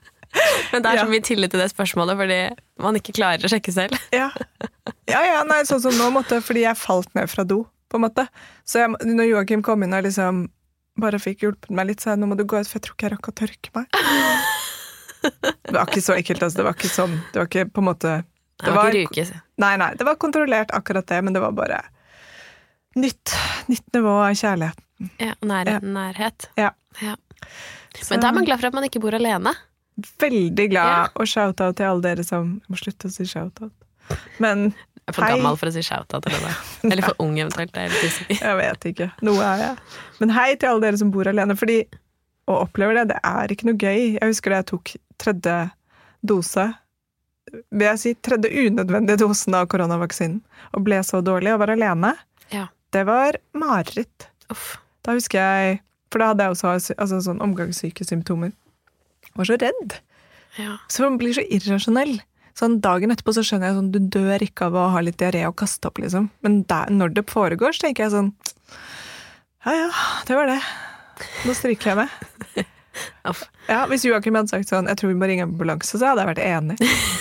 Men 0.74 0.82
det 0.84 0.90
er 0.92 0.98
Ja. 0.98 1.04
så 1.06 1.10
mye 1.12 1.24
tillit 1.26 1.52
til 1.54 1.62
det 1.62 1.68
spørsmålet, 1.72 2.18
fordi 2.18 2.40
man 2.84 2.98
ikke 2.98 3.14
klarer 3.18 3.46
å 3.46 3.52
sjekke 3.54 3.72
selv. 3.74 3.96
ja. 4.14 4.32
ja, 5.10 5.22
ja, 5.30 5.44
nei, 5.48 5.62
sånn 5.70 5.82
som 5.82 5.94
nå 5.98 6.10
måtte 6.14 6.42
Fordi 6.46 6.66
jeg 6.68 6.78
falt 6.78 7.10
ned 7.18 7.30
fra 7.30 7.46
do, 7.46 7.64
på 7.90 8.00
en 8.00 8.06
måte. 8.06 8.26
Så 8.68 8.84
jeg, 8.84 8.94
når 9.10 9.30
Joakim 9.32 9.64
kom 9.66 9.84
inn 9.86 9.96
og 9.98 10.06
liksom 10.06 10.48
bare 11.00 11.20
fikk 11.22 11.46
hjulpet 11.46 11.72
meg 11.76 11.90
litt, 11.92 12.04
sa 12.04 12.14
jeg 12.14 12.22
nå 12.22 12.30
må 12.30 12.38
du 12.40 12.44
gå 12.44 12.60
ut, 12.60 12.68
for 12.68 12.80
jeg 12.80 12.86
tror 12.88 12.98
ikke 12.98 13.08
jeg 13.08 13.14
rakk 13.16 13.30
å 13.32 13.38
tørke 13.44 13.76
meg. 13.78 13.88
Det 15.20 15.76
var 15.76 15.90
ikke 15.90 16.02
så 16.04 16.16
ekkelt, 16.16 16.44
altså. 16.46 16.62
Det 16.62 16.66
var 16.70 16.76
ikke 16.78 16.90
sånn. 16.92 17.16
Det 17.34 17.42
var 17.42 17.48
ikke 17.50 17.66
på 17.76 17.82
en 17.82 17.88
måte 17.90 18.12
Det 18.64 18.72
var 18.72 18.96
ikke 18.96 19.26
ryke. 19.26 19.42
Nei, 19.60 19.74
nei, 19.82 19.90
det 20.00 20.06
var 20.08 20.16
kontrollert 20.22 20.72
akkurat 20.76 21.08
det, 21.12 21.18
men 21.28 21.36
det 21.36 21.42
var 21.44 21.52
bare 21.58 21.82
nytt, 22.96 23.34
nytt 23.68 23.84
nivå 23.98 24.14
av 24.24 24.38
kjærlighet. 24.40 24.80
Ja, 25.20 25.34
nær, 25.48 25.74
nærhet. 25.84 26.48
Ja. 26.60 26.72
Ja. 27.04 27.18
Men 28.10 28.24
da 28.24 28.30
er 28.32 28.38
man 28.40 28.48
glad 28.48 28.62
for 28.62 28.70
at 28.72 28.78
man 28.80 28.88
ikke 28.88 29.02
bor 29.04 29.16
alene. 29.16 29.54
veldig 30.24 30.70
glad, 30.72 31.12
og 31.20 31.28
shout-out 31.28 31.76
til 31.76 31.90
alle 31.90 32.04
dere 32.06 32.24
som 32.24 32.54
Jeg 32.62 32.72
må 32.72 32.80
slutte 32.80 33.12
å 33.12 33.14
si 33.14 33.28
shout-out. 33.28 33.76
Men 34.40 34.70
Jeg 35.10 35.16
er 35.16 35.18
for 35.18 35.26
Hei. 35.26 35.38
gammel 35.38 35.58
for 35.58 35.72
å 35.72 35.74
si 35.74 35.82
shout-out 35.86 36.28
til 36.28 36.44
det. 36.46 36.52
Eller 36.92 37.08
for 37.08 37.24
ung, 37.26 37.34
eventuelt. 37.42 37.80
Jeg 38.30 38.60
vet 38.60 38.86
ikke. 38.92 39.10
Noe 39.26 39.42
er 39.42 39.64
jeg. 39.64 39.88
Men 40.22 40.36
hei 40.36 40.52
til 40.54 40.70
alle 40.70 40.86
dere 40.86 41.00
som 41.02 41.10
bor 41.14 41.30
alene, 41.30 41.58
fordi 41.58 41.80
å 42.50 42.62
oppleve 42.68 42.94
det, 43.00 43.08
det 43.16 43.18
er 43.26 43.54
ikke 43.54 43.70
noe 43.72 43.80
gøy. 43.82 44.04
Jeg 44.20 44.30
husker 44.30 44.54
da 44.54 44.62
jeg 44.62 44.70
tok 44.70 44.94
tredje 45.22 45.58
dose 46.30 46.68
vil 47.50 47.88
jeg 47.88 48.02
si 48.02 48.14
tredje 48.22 48.50
unødvendige 48.68 49.22
dosen 49.24 49.58
av 49.58 49.68
koronavaksinen, 49.72 50.40
og 50.76 50.86
ble 50.86 51.02
så 51.06 51.22
dårlig 51.26 51.56
og 51.56 51.64
var 51.64 51.74
alene. 51.74 52.14
Ja. 52.54 52.68
Det 52.94 53.06
var 53.10 53.40
mareritt. 53.58 54.30
Uff. 54.54 54.78
Da 55.06 55.16
husker 55.18 55.40
jeg 55.40 55.80
For 56.10 56.22
da 56.22 56.32
hadde 56.32 56.46
jeg 56.46 56.56
også 56.56 56.94
altså, 56.98 57.20
sånn 57.22 57.42
omgangssyke 57.46 58.02
symptomer. 58.02 58.50
Var 59.38 59.46
så 59.46 59.58
redd. 59.62 59.92
Ja. 60.58 60.80
Så 60.90 61.04
man 61.04 61.20
blir 61.22 61.36
så 61.38 61.44
irrasjonell. 61.46 62.16
Sånn 62.60 62.80
Dagen 62.84 63.14
etterpå 63.14 63.32
så 63.38 63.44
skjønner 63.46 63.70
jeg 63.70 63.78
sånn, 63.78 63.92
du 63.94 64.00
dør 64.12 64.44
ikke 64.44 64.68
av 64.68 64.76
å 64.76 64.88
ha 64.96 65.04
litt 65.06 65.20
diaré 65.22 65.46
og 65.48 65.56
kaste 65.62 65.88
opp, 65.88 66.02
liksom. 66.04 66.26
Men 66.44 66.62
der, 66.68 66.90
når 66.92 67.14
det 67.16 67.24
foregår, 67.32 67.72
så 67.78 67.86
tenker 67.88 68.06
jeg 68.08 68.16
sånn 68.18 68.34
Ja 69.68 69.76
ja, 69.78 69.88
det 70.28 70.36
var 70.36 70.50
det. 70.52 70.58
Nå 71.48 71.56
stryker 71.58 71.94
jeg 71.94 72.02
med. 72.04 72.66
Ja, 73.70 73.86
Hvis 73.88 74.04
Joakim 74.04 74.36
hadde 74.36 74.52
sagt 74.52 74.68
sånn, 74.72 74.88
jeg 74.90 74.98
tror 75.00 75.12
vi 75.14 75.16
må 75.22 75.28
ringe 75.30 75.46
ambulanse, 75.46 75.94
så 75.96 76.10
hadde 76.10 76.24
jeg 76.26 76.30
vært 76.34 76.42
enig. 76.44 76.76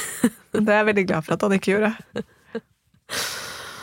Det 0.57 0.65
er 0.65 0.81
jeg 0.81 0.87
veldig 0.89 1.05
glad 1.11 1.27
for 1.27 1.37
at 1.37 1.45
han 1.45 1.55
ikke 1.55 1.75
gjorde. 1.77 1.91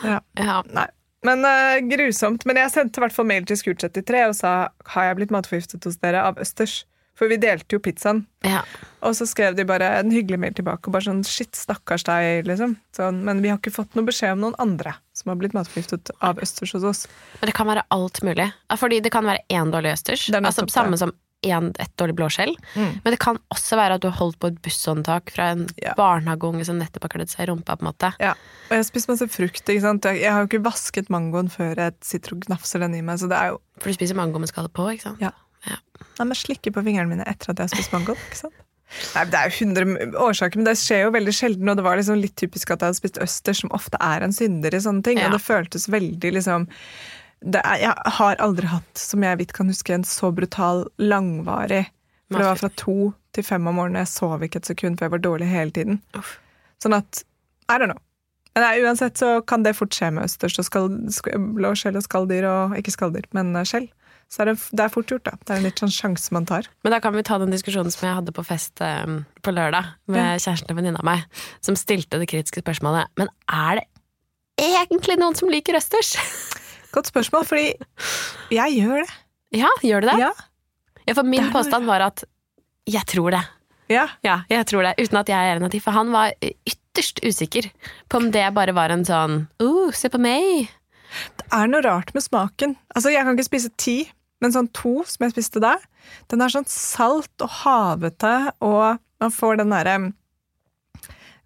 Ja, 0.04 0.18
Ja. 0.42 0.58
nei. 0.76 0.88
Men 1.26 1.42
uh, 1.46 1.78
grusomt. 1.90 2.44
Men 2.46 2.60
jeg 2.60 2.74
sendte 2.74 3.00
i 3.00 3.04
hvert 3.06 3.16
fall 3.16 3.26
mail 3.30 3.46
til 3.50 3.58
Skurt73 3.58 4.26
og 4.28 4.36
sa 4.38 4.52
har 4.94 5.08
jeg 5.08 5.18
blitt 5.22 5.32
matforgiftet 5.34 5.88
hos 5.88 5.96
dere 6.04 6.22
av 6.28 6.42
østers. 6.42 6.82
For 7.16 7.30
vi 7.32 7.38
delte 7.40 7.78
jo 7.78 7.80
pizzaen. 7.80 8.26
ja. 8.44 8.62
Og 9.06 9.14
så 9.14 9.28
skrev 9.30 9.54
de 9.56 9.64
bare 9.70 9.86
en 10.00 10.10
hyggelig 10.12 10.40
mail 10.42 10.54
tilbake. 10.58 10.88
Og 10.90 10.94
bare 10.96 11.06
sånn, 11.06 11.20
shit, 11.24 11.54
stakkars 11.54 12.04
deg, 12.08 12.48
liksom. 12.50 12.76
Sånn, 12.98 13.20
men 13.24 13.40
vi 13.44 13.50
har 13.54 13.60
ikke 13.60 13.72
fått 13.76 13.94
noe 13.96 14.04
beskjed 14.08 14.34
om 14.34 14.40
noen 14.48 14.56
andre 14.60 14.96
som 15.14 15.30
har 15.30 15.38
blitt 15.38 15.54
matforgiftet 15.54 16.10
av 16.26 16.40
østers 16.42 16.74
hos 16.74 16.84
oss. 16.84 17.04
Men 17.40 17.52
det 17.52 17.54
kan 17.56 17.68
være 17.70 17.84
alt 17.94 18.22
mulig. 18.26 18.48
Fordi 18.82 19.00
det 19.06 19.12
kan 19.14 19.24
være 19.30 19.46
én 19.54 19.70
dårlig 19.72 19.94
østers. 19.94 20.26
Er 20.34 20.42
Altså, 20.42 20.66
samme 20.74 20.98
som 20.98 21.14
en, 21.46 21.68
et 21.78 21.92
dårlig 22.02 22.16
blåskjell. 22.18 22.56
Mm. 22.74 23.00
Men 23.06 23.14
det 23.14 23.20
kan 23.22 23.38
også 23.54 23.78
være 23.78 24.00
at 24.00 24.02
du 24.02 24.08
har 24.10 24.18
holdt 24.18 24.40
på 24.42 24.48
et 24.50 24.60
busshåndtak 24.66 25.30
fra 25.36 25.52
en 25.54 25.68
Ja. 25.84 25.94
barnehageunge 25.94 26.66
som 26.66 26.80
nettopp 26.80 27.04
har 27.06 27.10
klødd 27.20 27.30
seg 27.30 27.46
i 27.48 27.52
rumpa. 27.52 27.78
på 27.78 27.86
en 27.86 27.94
måte 27.94 28.14
Ja. 28.20 28.32
Og 28.72 28.78
jeg 28.80 28.86
spiser 28.86 29.14
masse 29.14 29.30
frukt. 29.30 29.62
ikke 29.70 29.82
sant? 29.82 30.04
Jeg, 30.04 30.32
har 30.32 30.42
jo 30.42 30.48
ikke 30.50 30.64
vasket 30.66 31.10
mangoen 31.14 31.50
før 31.54 31.76
jeg 31.76 31.94
sitter 32.02 32.34
og 32.34 32.40
gnafser 32.48 32.80
den 32.80 32.96
i 32.96 33.02
meg. 33.02 33.20
Så 33.20 33.30
det 33.30 33.38
er 33.38 33.50
jo 33.54 33.62
For 33.78 33.90
du 33.92 33.94
spiser 33.94 34.16
mango 34.16 34.40
med 34.40 34.50
skallet 34.50 34.74
på. 34.74 34.90
ikke 34.98 35.04
sant? 35.04 35.22
Ja. 35.22 35.30
Nei, 35.66 36.26
men 36.30 36.38
slikke 36.40 36.72
på 36.72 36.84
fingrene 36.86 37.12
mine 37.12 37.26
etter 37.28 37.52
at 37.52 37.60
jeg 37.60 37.68
har 37.70 37.74
spist 37.76 37.92
mango. 37.96 38.16
ikke 38.30 38.38
sant? 38.46 38.62
Nei, 39.16 39.24
Det 39.32 39.40
er 39.40 39.50
jo 39.50 39.58
hundre 39.66 39.86
årsaker, 40.28 40.62
men 40.62 40.68
det 40.70 40.76
skjer 40.80 41.02
jo 41.08 41.12
veldig 41.16 41.34
sjelden. 41.36 41.72
Og 41.74 41.80
det 41.80 41.84
var 41.88 41.98
liksom 42.00 42.20
litt 42.22 42.36
typisk 42.40 42.72
at 42.72 42.80
jeg 42.86 42.92
hadde 42.94 43.00
spist 43.02 43.20
østers, 43.26 43.64
som 43.64 43.74
ofte 43.76 44.00
er 44.00 44.24
en 44.24 44.36
synder 44.36 44.76
i 44.78 44.82
sånne 44.86 45.04
ting. 45.08 45.20
Ja. 45.20 45.28
Og 45.28 45.36
det 45.36 45.42
føltes 45.44 45.90
veldig 45.92 46.32
liksom 46.38 46.68
det 47.46 47.60
er, 47.68 47.82
Jeg 47.84 48.14
har 48.18 48.40
aldri 48.42 48.70
hatt, 48.72 48.94
som 48.98 49.22
jeg 49.26 49.38
vidt 49.42 49.52
kan 49.54 49.68
huske, 49.70 49.94
en 49.94 50.06
så 50.08 50.32
brutal, 50.34 50.86
langvarig 51.02 51.84
For 52.32 52.40
det 52.40 52.48
var 52.48 52.62
fra 52.62 52.70
to 52.80 52.96
til 53.36 53.44
fem 53.44 53.68
om 53.68 53.76
morgenen, 53.76 54.00
jeg 54.06 54.14
sov 54.14 54.42
ikke 54.46 54.62
et 54.64 54.70
sekund, 54.72 54.96
for 54.98 55.06
jeg 55.10 55.12
var 55.18 55.22
dårlig 55.26 55.50
hele 55.52 55.74
tiden. 55.76 56.00
Uff. 56.18 56.38
Sånn 56.82 56.96
at 56.96 57.20
I 57.70 57.76
don't 57.82 57.92
know. 57.92 58.00
Men 58.56 58.64
nei, 58.64 58.80
uansett 58.88 59.20
så 59.20 59.42
kan 59.46 59.66
det 59.66 59.74
fort 59.76 59.92
skje 59.94 60.14
med 60.16 60.24
østers 60.30 60.56
og 60.62 60.66
skal, 60.70 60.88
sk- 61.12 61.36
blå 61.58 61.74
skjell 61.76 61.98
og 62.00 62.06
skalldyr, 62.06 62.48
og 62.48 62.78
ikke 62.80 62.94
skalldyr, 62.96 63.28
men 63.36 63.52
eh, 63.60 63.66
skjell. 63.68 63.90
Så 64.32 64.42
er 64.42 64.52
det, 64.52 64.56
det 64.76 64.84
er 64.84 64.92
fort 64.92 65.12
gjort, 65.12 65.26
da. 65.28 65.38
Det 65.46 65.54
er 65.54 65.60
en 65.62 65.68
litt 65.68 65.80
sånn 65.80 65.94
sjanse 65.94 66.34
man 66.36 66.48
tar. 66.50 66.68
Men 66.84 66.96
da 66.96 67.00
kan 67.04 67.16
vi 67.16 67.24
ta 67.26 67.38
den 67.40 67.54
diskusjonen 67.54 67.94
som 67.94 68.08
jeg 68.08 68.18
hadde 68.18 68.34
på 68.36 68.44
fest 68.46 68.82
um, 68.84 69.20
på 69.46 69.54
lørdag 69.54 69.94
med 70.12 70.42
kjæresten 70.42 70.72
til 70.72 70.80
venninna 70.80 71.04
meg, 71.06 71.28
som 71.64 71.78
stilte 71.80 72.20
det 72.20 72.28
kritiske 72.32 72.64
spørsmålet 72.66 73.14
Men 73.22 73.30
er 73.46 73.80
det 73.80 73.86
egentlig 74.66 75.20
noen 75.22 75.38
som 75.38 75.52
liker 75.52 75.78
østers? 75.78 76.16
Godt 76.96 77.12
spørsmål, 77.12 77.46
fordi 77.48 77.74
jeg 78.56 78.78
gjør 78.80 79.04
det. 79.04 79.14
Ja, 79.62 79.72
gjør 79.84 80.04
du 80.04 80.10
det? 80.10 80.20
Ja. 80.24 80.32
Ja, 81.06 81.14
for 81.14 81.28
min 81.28 81.52
påstand 81.54 81.86
var 81.86 82.02
at 82.08 82.24
jeg 82.90 83.06
tror 83.10 83.36
det. 83.36 83.44
ja. 83.92 84.08
Ja, 84.26 84.40
jeg 84.50 84.66
tror 84.72 84.86
det, 84.86 84.96
uten 84.98 85.20
at 85.22 85.30
jeg 85.30 85.38
er 85.38 85.60
en 85.60 85.68
av 85.68 85.74
de. 85.74 85.82
For 85.84 85.94
han 85.94 86.10
var 86.14 86.34
ytterst 86.42 87.22
usikker 87.26 87.68
på 88.10 88.22
om 88.22 88.32
det 88.34 88.48
bare 88.56 88.74
var 88.74 88.94
en 88.94 89.06
sånn 89.06 89.44
uh, 89.62 89.92
se 89.94 90.10
på 90.10 90.22
meg. 90.22 90.72
Det 91.40 91.48
er 91.54 91.72
noe 91.72 91.84
rart 91.86 92.14
med 92.16 92.24
smaken. 92.26 92.76
Altså, 92.96 93.12
Jeg 93.14 93.24
kan 93.26 93.38
ikke 93.38 93.48
spise 93.50 93.72
ti, 93.82 93.98
men 94.44 94.52
sånn 94.56 94.70
to 94.76 94.98
som 95.08 95.26
jeg 95.26 95.36
spiste 95.36 95.62
der, 95.64 95.82
den 96.32 96.42
er 96.44 96.52
sånn 96.54 96.68
salt 96.70 97.42
og 97.42 97.50
havete, 97.64 98.36
og 98.66 99.00
man 99.24 99.34
får 99.34 99.62
den 99.62 99.74
derre 99.74 99.98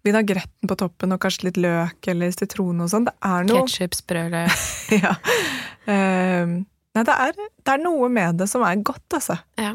vinagretten 0.06 0.68
på 0.68 0.76
toppen 0.80 1.12
og 1.12 1.20
kanskje 1.20 1.50
litt 1.50 1.58
løk 1.60 2.08
eller 2.08 2.32
sitron 2.32 2.80
og 2.80 2.88
sånn. 2.92 3.06
Det 3.08 3.14
er 3.26 3.46
noe 3.48 3.66
Ketsjup, 3.66 3.96
sprøløk. 3.98 4.62
ja. 5.04 5.12
Ehm, 5.92 6.54
nei, 6.96 7.04
det 7.06 7.16
er, 7.26 7.34
det 7.36 7.74
er 7.74 7.82
noe 7.84 8.08
med 8.12 8.40
det 8.40 8.48
som 8.50 8.64
er 8.66 8.80
godt, 8.86 9.04
altså. 9.18 9.36
Ja. 9.60 9.74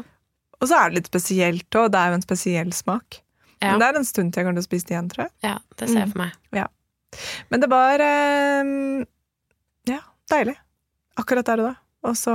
Og 0.58 0.70
så 0.70 0.78
er 0.80 0.90
det 0.90 1.00
litt 1.02 1.10
spesielt 1.12 1.78
òg. 1.78 1.92
Det 1.94 2.00
er 2.00 2.10
jo 2.10 2.18
en 2.18 2.24
spesiell 2.26 2.72
smak. 2.74 3.20
Ja. 3.60 3.70
Men 3.72 3.82
det 3.82 3.88
er 3.88 3.98
en 4.00 4.08
stund 4.08 4.32
til 4.32 4.42
jeg 4.42 4.48
kommer 4.48 4.58
til 4.60 4.66
å 4.66 4.70
spise 4.70 4.88
det 4.88 4.96
igjen, 4.96 5.12
tror 5.12 5.26
jeg. 5.26 5.34
ja, 5.46 5.54
det 5.78 5.88
ser 5.90 6.00
jeg 6.02 6.10
for 6.12 6.22
meg. 6.24 6.34
Ja. 6.56 6.66
Men 7.52 7.62
det 7.62 7.68
var 7.72 8.02
ehm, 8.04 9.04
ja, 9.86 10.00
deilig. 10.30 10.56
Akkurat 11.16 11.46
der 11.48 11.62
og 11.62 11.68
da. 11.70 11.74
Og 12.10 12.16
så 12.18 12.34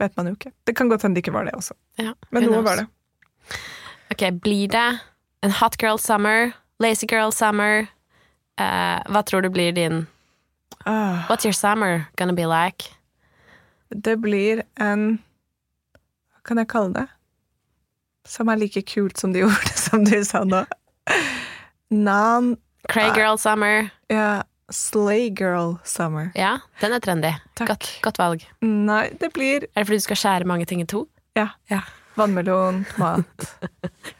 vet 0.00 0.16
man 0.16 0.28
jo 0.30 0.36
ikke. 0.36 0.52
Det 0.66 0.74
kan 0.78 0.88
godt 0.90 1.02
hende 1.06 1.16
det 1.18 1.24
ikke 1.26 1.34
var 1.34 1.44
det 1.48 1.54
også. 1.58 1.74
Ja, 1.98 2.12
Men 2.30 2.44
noe 2.46 2.60
knows? 2.62 2.64
var 2.68 2.82
det. 2.82 2.86
Ok, 4.12 4.24
blir 4.44 4.68
det 4.72 4.86
en 5.42 5.50
hot 5.58 5.76
girl 5.80 5.98
summer, 5.98 6.52
lazy 6.80 7.06
girl 7.10 7.32
summer? 7.32 7.88
Uh, 8.60 9.00
hva 9.08 9.22
tror 9.24 9.40
du 9.42 9.48
blir 9.50 9.72
din 9.72 10.02
uh, 10.86 11.24
What's 11.30 11.46
your 11.48 11.54
summer 11.56 12.06
gonna 12.20 12.34
be 12.36 12.44
like? 12.46 12.90
det 13.88 14.18
blir 14.20 14.62
en 14.80 15.18
Hva 16.32 16.42
kan 16.44 16.60
jeg 16.60 16.68
kalle 16.68 16.92
det? 16.92 17.06
Som 18.28 18.48
er 18.52 18.60
like 18.60 18.82
kult 18.86 19.18
som 19.18 19.32
de 19.32 19.40
gjorde, 19.44 19.72
som 19.76 20.04
du 20.04 20.18
sa 20.24 20.44
nå. 20.44 20.62
Non 21.90 22.56
Cray 22.88 23.08
Nei. 23.08 23.16
girl 23.16 23.36
summer. 23.38 23.90
Ja, 24.10 24.42
Slay 24.72 25.28
girl 25.30 25.76
summer. 25.84 26.30
Ja, 26.34 26.58
den 26.80 26.92
er 26.96 27.00
trendy. 27.04 27.30
Godt, 27.60 27.88
godt 28.02 28.18
valg. 28.20 28.44
Nei, 28.64 29.10
det 29.20 29.32
blir 29.36 29.66
Er 29.74 29.82
det 29.82 29.86
fordi 29.90 29.98
du 30.00 30.06
skal 30.06 30.16
skjære 30.22 30.48
mange 30.48 30.66
ting 30.66 30.80
i 30.80 30.86
to? 30.88 31.06
ja, 31.36 31.48
Ja. 31.70 31.80
vannmelon, 32.16 32.82
mat 33.00 33.24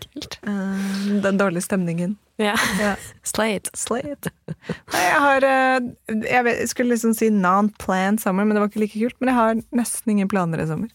Kult. 0.00 0.38
eh, 0.42 1.20
Den 1.24 1.38
dårlige 1.40 1.62
stemningen. 1.66 2.16
Ja. 2.40 2.54
Ja. 2.80 2.94
Slate. 3.22 3.70
Slay 3.76 4.12
it. 4.14 4.28
Nei, 4.48 5.02
jeg 5.02 5.20
har 5.20 5.44
eh, 5.44 5.80
Jeg 6.24 6.44
vet- 6.44 6.58
jeg 6.62 6.68
skulle 6.72 6.94
liksom 6.94 7.14
si 7.14 7.28
non-planned 7.30 8.20
summer, 8.20 8.44
men 8.44 8.54
det 8.56 8.60
var 8.62 8.68
ikke 8.72 8.80
like 8.84 8.98
kult. 8.98 9.16
Men 9.20 9.28
jeg 9.28 9.36
har 9.36 9.54
nesten 9.76 10.10
ingen 10.14 10.28
planer 10.28 10.62
i 10.62 10.66
sommer. 10.66 10.88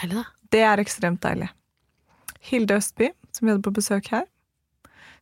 Deilig, 0.00 0.20
da. 0.22 0.24
Det 0.54 0.60
er 0.62 0.78
ekstremt 0.82 1.20
deilig. 1.22 1.50
Hilde 2.50 2.76
Østby, 2.78 3.10
som 3.32 3.46
vi 3.46 3.52
hadde 3.54 3.62
på 3.66 3.72
besøk 3.74 4.08
her, 4.14 4.24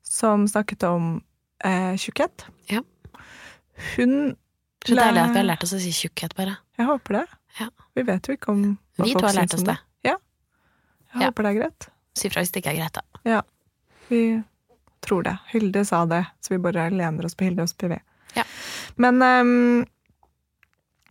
som 0.02 0.44
snakket 0.50 0.82
om 0.84 1.22
eh, 1.64 1.94
tjukkhet. 1.96 2.44
Ja. 2.68 2.80
Hun 3.96 4.36
Så 4.86 4.96
deilig 4.98 5.22
at 5.22 5.30
vi 5.34 5.38
har 5.38 5.46
lært 5.46 5.62
oss 5.66 5.72
å 5.76 5.80
si 5.82 5.92
tjukkhet, 5.94 6.34
bare. 6.38 6.56
Jeg 6.78 6.86
håper 6.88 7.20
det. 7.20 7.24
Ja. 7.60 7.68
Vi 7.94 8.02
vet 8.08 8.26
jo 8.28 8.34
ikke 8.34 8.48
om 8.50 8.62
hva 8.98 9.04
Vi 9.06 9.12
folk 9.12 9.22
to 9.22 9.28
har 9.28 9.36
lært 9.40 9.54
oss 9.54 9.62
det. 9.68 9.76
Ja. 10.04 10.16
Jeg 11.14 11.20
Ja. 11.20 11.26
håper 11.30 11.42
det 11.46 11.50
er 11.52 11.58
greit. 11.60 11.88
Si 12.18 12.28
fra 12.32 12.42
hvis 12.42 12.50
det 12.52 12.62
ikke 12.64 12.72
er 12.74 12.80
greit, 12.80 12.92
da. 12.98 13.02
Ja. 13.28 13.42
Vi 14.08 14.42
tror 15.02 15.22
det. 15.24 15.36
Hilde 15.52 15.84
sa 15.86 16.04
det, 16.06 16.24
så 16.40 16.54
vi 16.54 16.58
bare 16.58 16.90
lener 16.90 17.24
oss 17.24 17.34
på 17.34 17.44
Hilde 17.46 17.62
og 17.62 17.72
PV. 17.78 17.98
Ja. 18.36 18.44
Men 18.96 19.22
um, 19.22 19.86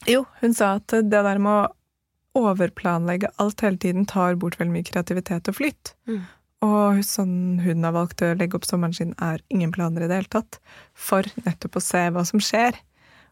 jo, 0.08 0.26
hun 0.42 0.54
sa 0.54 0.76
at 0.80 0.88
det 0.88 1.10
der 1.12 1.38
med 1.40 1.52
å 2.36 2.42
overplanlegge 2.42 3.30
alt 3.44 3.62
hele 3.62 3.78
tiden 3.78 4.06
tar 4.08 4.36
bort 4.40 4.56
veldig 4.60 4.72
mye 4.74 4.88
kreativitet 4.88 5.50
og 5.52 5.56
flytt. 5.58 5.94
Mm. 6.08 6.22
Og 6.62 7.02
sånn 7.06 7.60
hun 7.64 7.86
har 7.88 7.96
valgt 7.96 8.22
å 8.22 8.36
legge 8.38 8.60
opp 8.60 8.68
sommeren 8.70 8.94
sin, 8.94 9.16
er 9.18 9.42
ingen 9.50 9.74
planer 9.74 10.06
i 10.06 10.10
det 10.10 10.20
hele 10.20 10.34
tatt. 10.38 10.60
For 10.94 11.26
nettopp 11.46 11.80
å 11.80 11.84
se 11.84 12.04
hva 12.14 12.24
som 12.28 12.44
skjer. 12.44 12.78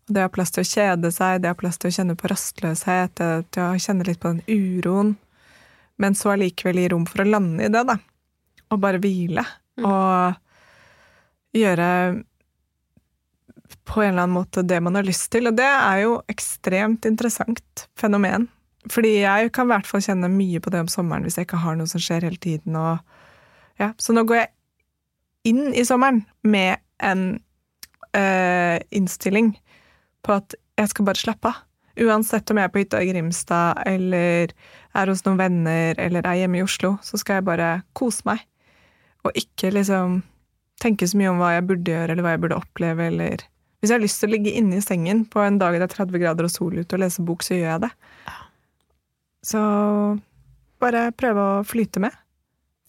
Og 0.10 0.16
det 0.16 0.24
har 0.26 0.32
plass 0.34 0.54
til 0.56 0.66
å 0.66 0.70
kjede 0.70 1.12
seg, 1.14 1.44
det 1.44 1.52
har 1.52 1.60
plass 1.60 1.78
til 1.78 1.92
å 1.92 1.96
kjenne 2.00 2.18
på 2.18 2.30
rastløshet, 2.32 3.22
til 3.54 3.66
å 3.66 3.78
kjenne 3.78 4.08
litt 4.08 4.22
på 4.24 4.34
den 4.34 4.42
uroen. 4.50 5.14
Men 6.02 6.16
så 6.18 6.34
allikevel 6.34 6.80
gi 6.82 6.90
rom 6.90 7.06
for 7.10 7.22
å 7.22 7.30
lande 7.30 7.68
i 7.68 7.72
det, 7.74 7.84
da. 7.86 8.00
Og 8.74 8.82
bare 8.82 9.02
hvile. 9.04 9.44
Mm. 9.78 9.86
Og 9.86 11.60
gjøre 11.60 11.90
på 13.90 14.02
en 14.02 14.14
eller 14.14 14.24
annen 14.24 14.38
måte 14.38 14.64
det 14.66 14.80
man 14.82 14.98
har 14.98 15.06
lyst 15.06 15.30
til. 15.34 15.50
Og 15.50 15.58
det 15.58 15.68
er 15.68 16.06
jo 16.06 16.18
ekstremt 16.32 17.06
interessant 17.10 17.86
fenomen. 18.00 18.48
Fordi 18.90 19.20
jeg 19.20 19.52
kan 19.54 19.68
i 19.68 19.74
hvert 19.76 19.90
fall 19.90 20.04
kjenne 20.04 20.30
mye 20.32 20.62
på 20.64 20.72
det 20.74 20.82
om 20.86 20.92
sommeren 20.92 21.26
hvis 21.28 21.38
jeg 21.38 21.50
ikke 21.50 21.62
har 21.62 21.78
noe 21.78 21.90
som 21.90 22.02
skjer 22.02 22.26
hele 22.26 22.40
tiden. 22.42 22.78
Og, 22.80 23.19
ja. 23.80 23.94
Så 23.98 24.16
nå 24.16 24.26
går 24.28 24.42
jeg 24.42 24.52
inn 25.50 25.74
i 25.74 25.86
sommeren 25.88 26.24
med 26.44 26.82
en 27.04 27.40
øh, 28.18 28.78
innstilling 28.92 29.54
på 30.26 30.36
at 30.36 30.56
jeg 30.80 30.92
skal 30.92 31.08
bare 31.08 31.22
slappe 31.22 31.52
av. 31.52 31.66
Uansett 32.00 32.48
om 32.52 32.60
jeg 32.60 32.70
er 32.70 32.72
på 32.72 32.80
hytta 32.80 33.02
i 33.04 33.10
Grimstad, 33.10 33.82
eller 33.90 34.54
er 34.96 35.10
hos 35.12 35.26
noen 35.26 35.40
venner, 35.42 35.98
eller 36.00 36.24
er 36.24 36.44
hjemme 36.44 36.62
i 36.62 36.64
Oslo, 36.64 36.94
så 37.04 37.20
skal 37.20 37.40
jeg 37.40 37.48
bare 37.50 37.70
kose 37.98 38.24
meg. 38.30 38.46
Og 39.28 39.36
ikke 39.36 39.74
liksom 39.76 40.22
tenke 40.80 41.08
så 41.10 41.20
mye 41.20 41.34
om 41.34 41.42
hva 41.42 41.58
jeg 41.58 41.66
burde 41.68 41.92
gjøre, 41.92 42.14
eller 42.14 42.24
hva 42.24 42.36
jeg 42.36 42.44
burde 42.46 42.62
oppleve, 42.62 43.10
eller 43.12 43.48
Hvis 43.80 43.94
jeg 43.94 43.96
har 43.96 44.04
lyst 44.04 44.20
til 44.20 44.28
å 44.28 44.34
ligge 44.34 44.52
inne 44.60 44.76
i 44.76 44.84
sengen 44.84 45.22
på 45.32 45.40
en 45.40 45.56
dag 45.56 45.78
det 45.80 45.86
er 45.86 45.94
30 45.94 46.20
grader 46.20 46.44
og 46.44 46.52
sol 46.52 46.74
ute 46.76 46.98
og 46.98 47.00
lese 47.00 47.24
bok, 47.24 47.44
så 47.44 47.56
gjør 47.56 47.70
jeg 47.70 47.84
det. 47.86 47.92
Så 49.48 49.62
bare 50.84 51.04
prøve 51.16 51.46
å 51.46 51.62
flyte 51.64 52.04
med. 52.04 52.18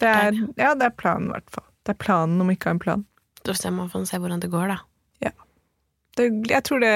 Det 0.01 0.09
er, 0.09 0.37
ja, 0.57 0.75
det 0.79 0.87
er 0.89 0.95
planen, 0.97 1.29
i 1.29 1.35
hvert 1.37 1.51
fall. 1.53 1.67
Det 1.85 1.95
er 1.95 1.99
planen 2.01 2.41
om 2.41 2.51
ikke 2.53 2.71
ha 2.71 2.77
en 2.77 2.83
plan. 2.83 3.05
Da 3.45 3.55
ser 3.57 3.73
man 3.75 3.91
får 3.93 4.07
se 4.09 4.21
hvordan 4.21 4.41
det 4.43 4.51
går, 4.53 4.73
da. 4.73 4.81
Det, 6.19 6.27
jeg 6.51 6.65
tror 6.67 6.83
det, 6.83 6.95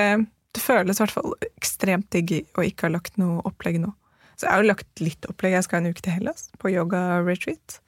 det 0.55 0.62
føles 0.62 0.99
i 0.99 1.05
hvert 1.05 1.14
fall 1.14 1.35
ekstremt 1.55 2.09
digg 2.14 2.33
å 2.59 2.64
ikke 2.67 2.88
ha 2.88 2.95
lagt 2.97 3.19
noe 3.21 3.43
opplegg 3.47 3.79
nå. 3.83 3.93
Så 4.35 4.49
jeg 4.49 4.51
har 4.51 4.64
jo 4.64 4.71
lagt 4.73 5.03
litt 5.03 5.29
opplegg. 5.31 5.55
Jeg 5.55 5.67
skal 5.69 5.81
en 5.81 5.95
uke 5.95 6.03
til 6.03 6.17
Hellas 6.17 6.49
på 6.59 6.73
yoga-retreat. 6.73 7.79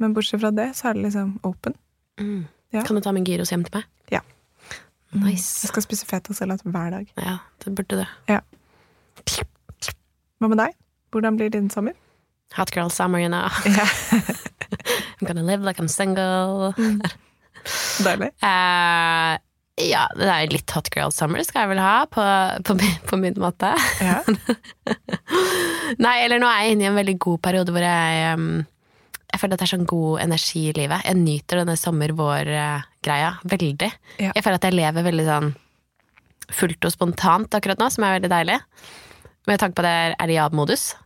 Men 0.00 0.14
bortsett 0.16 0.40
fra 0.40 0.52
det, 0.56 0.70
så 0.78 0.90
er 0.90 0.96
det 0.96 1.04
liksom 1.04 1.34
open. 1.46 1.76
Mm. 2.20 2.46
Ja. 2.72 2.82
Kan 2.88 2.96
du 2.96 3.02
ta 3.04 3.12
med 3.12 3.28
gyros 3.28 3.52
hjem 3.52 3.66
til 3.68 3.76
meg? 3.76 3.90
Ja. 4.12 4.22
Nice. 5.12 5.66
Jeg 5.66 5.74
skal 5.74 5.84
spise 5.84 6.08
fetasalat 6.08 6.64
hver 6.64 6.96
dag. 6.96 7.12
Ja, 7.20 7.38
det 7.62 7.74
burde 7.76 8.00
du. 8.00 8.32
Hva 10.40 10.50
med 10.52 10.60
deg? 10.60 10.74
Hvordan 11.12 11.36
blir 11.38 11.52
din 11.52 11.68
sommer? 11.72 11.96
Hot 12.54 12.70
girl 12.70 12.88
summer, 12.88 13.18
you 13.18 13.28
know. 13.28 13.48
Yeah. 13.66 13.88
I'm 15.20 15.26
gonna 15.26 15.42
live 15.42 15.62
like 15.62 15.78
I'm 15.78 15.88
single. 15.88 16.74
Deilig. 18.04 18.30
Uh, 18.42 19.36
ja, 19.92 20.06
det 20.16 20.28
er 20.30 20.52
litt 20.52 20.72
hot 20.72 20.88
girl 20.94 21.12
summer 21.12 21.42
skal 21.44 21.66
jeg 21.66 21.74
vel 21.74 21.82
ha, 21.82 22.06
på, 22.08 22.22
på, 22.64 22.76
på 23.10 23.18
min 23.20 23.36
måte. 23.40 23.74
Ja. 24.00 24.22
Nei, 26.04 26.16
eller 26.24 26.40
nå 26.40 26.48
er 26.48 26.64
jeg 26.64 26.76
inne 26.76 26.86
i 26.86 26.90
en 26.90 26.98
veldig 26.98 27.16
god 27.22 27.42
periode 27.44 27.74
hvor 27.74 27.84
jeg 27.84 28.34
um, 28.38 28.64
Jeg 29.32 29.42
føler 29.42 29.56
at 29.56 29.62
det 29.62 29.66
er 29.66 29.72
sånn 29.74 29.88
god 29.90 30.22
energi 30.24 30.64
i 30.70 30.74
livet. 30.76 31.04
Jeg 31.04 31.20
nyter 31.20 31.62
denne 31.62 31.76
sommer-vår-greia 31.80 33.32
veldig. 33.44 33.90
Ja. 34.22 34.30
Jeg 34.32 34.44
føler 34.44 34.60
at 34.60 34.68
jeg 34.68 34.78
lever 34.78 35.08
veldig 35.10 35.26
sånn 35.28 35.50
fullt 36.56 36.86
og 36.86 36.94
spontant 36.94 37.56
akkurat 37.58 37.80
nå, 37.82 37.90
som 37.90 38.06
er 38.06 38.16
veldig 38.20 38.30
deilig. 38.30 38.60
Med 39.50 39.60
tanke 39.60 39.78
på 39.78 39.84
det 39.86 39.96
er 40.14 40.30
det. 40.30 40.38
Eh, 40.38 41.05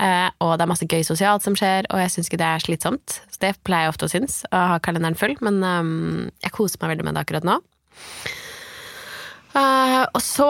og 0.00 0.52
det 0.56 0.64
er 0.64 0.70
masse 0.70 0.86
gøy 0.88 1.02
sosialt 1.04 1.44
som 1.44 1.56
skjer, 1.58 1.88
og 1.92 2.00
jeg 2.00 2.12
syns 2.14 2.30
ikke 2.30 2.40
det 2.40 2.48
er 2.48 2.62
slitsomt. 2.64 3.16
Så 3.28 3.42
det 3.42 3.54
pleier 3.66 3.88
jeg 3.88 3.94
ofte 3.94 4.08
å 4.08 4.12
synes, 4.12 4.38
å 4.48 4.60
ha 4.72 4.78
kalenderen 4.82 5.18
full, 5.18 5.34
men 5.44 5.60
um, 5.60 6.28
jeg 6.40 6.54
koser 6.56 6.80
meg 6.80 6.94
veldig 6.94 7.08
med 7.08 7.18
det 7.18 7.24
akkurat 7.26 7.48
nå. 7.48 7.58
Uh, 9.52 10.06
og 10.06 10.22
så, 10.24 10.48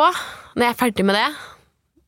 når 0.55 0.67
jeg 0.67 0.75
er 0.75 0.81
ferdig 0.85 1.07
med 1.09 1.19
det, 1.19 1.29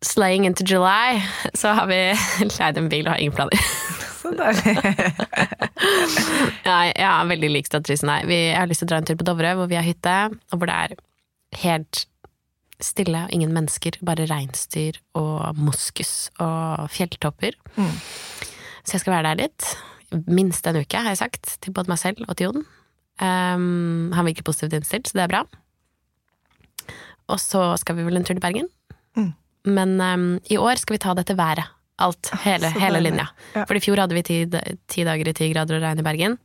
slaying 0.07 0.47
into 0.47 0.67
July, 0.67 1.23
så 1.61 1.75
har 1.79 1.91
vi 1.91 2.01
leid 2.59 2.79
en 2.79 2.91
bil 2.93 3.07
og 3.07 3.15
har 3.15 3.25
ingen 3.25 3.37
planer. 3.37 3.59
Så 4.23 4.31
deilig. 4.39 4.77
ja, 6.63 6.77
jeg 6.95 7.07
er 7.09 7.27
veldig 7.27 7.49
lik 7.51 7.67
statrisen 7.67 8.07
som 8.07 8.31
Jeg 8.31 8.55
har 8.55 8.69
lyst 8.71 8.85
til 8.85 8.87
å 8.87 8.93
dra 8.93 9.01
en 9.03 9.09
tur 9.09 9.17
på 9.19 9.27
Dovre, 9.27 9.57
hvor 9.59 9.67
vi 9.67 9.75
har 9.75 9.83
hytte, 9.83 10.15
og 10.31 10.61
hvor 10.61 10.71
det 10.71 10.77
er 10.79 10.95
helt 11.65 12.05
stille 12.87 13.25
og 13.27 13.33
ingen 13.35 13.53
mennesker, 13.55 13.99
bare 14.05 14.27
reinsdyr 14.31 14.99
og 15.19 15.59
moskus 15.59 16.31
og 16.43 16.89
fjelltopper. 16.93 17.57
Mm. 17.77 17.97
Så 18.83 18.97
jeg 18.97 19.05
skal 19.05 19.17
være 19.17 19.31
der 19.31 19.43
litt. 19.45 19.73
Minst 20.29 20.67
en 20.69 20.81
uke, 20.83 21.01
har 21.01 21.15
jeg 21.15 21.23
sagt, 21.23 21.57
til 21.65 21.75
både 21.75 21.93
meg 21.93 22.01
selv 22.03 22.25
og 22.27 22.37
til 22.37 22.51
Jon. 22.51 22.65
Um, 23.23 24.11
han 24.17 24.27
virker 24.29 24.47
positivt 24.47 24.75
innstilt, 24.81 25.09
så 25.09 25.19
det 25.19 25.27
er 25.27 25.33
bra. 25.33 25.43
Og 27.33 27.39
så 27.41 27.71
skal 27.81 27.97
vi 27.99 28.07
vel 28.07 28.19
en 28.19 28.27
tur 28.27 28.35
til 28.35 28.45
Bergen. 28.45 28.69
Mm. 29.17 29.33
Men 29.73 29.95
um, 30.01 30.27
i 30.51 30.59
år 30.59 30.81
skal 30.83 30.99
vi 30.99 31.03
ta 31.05 31.15
dette 31.17 31.37
været. 31.39 31.71
Alt. 32.03 32.33
Hele, 32.43 32.73
hele 32.83 33.03
linja. 33.05 33.29
Ja. 33.55 33.67
For 33.69 33.79
i 33.79 33.83
fjor 33.85 34.01
hadde 34.03 34.17
vi 34.17 34.25
ti, 34.27 34.39
ti 34.91 35.05
dager 35.07 35.29
i 35.29 35.37
ti 35.37 35.53
grader 35.53 35.79
og 35.79 35.85
regn 35.85 36.03
i 36.03 36.07
Bergen. 36.07 36.39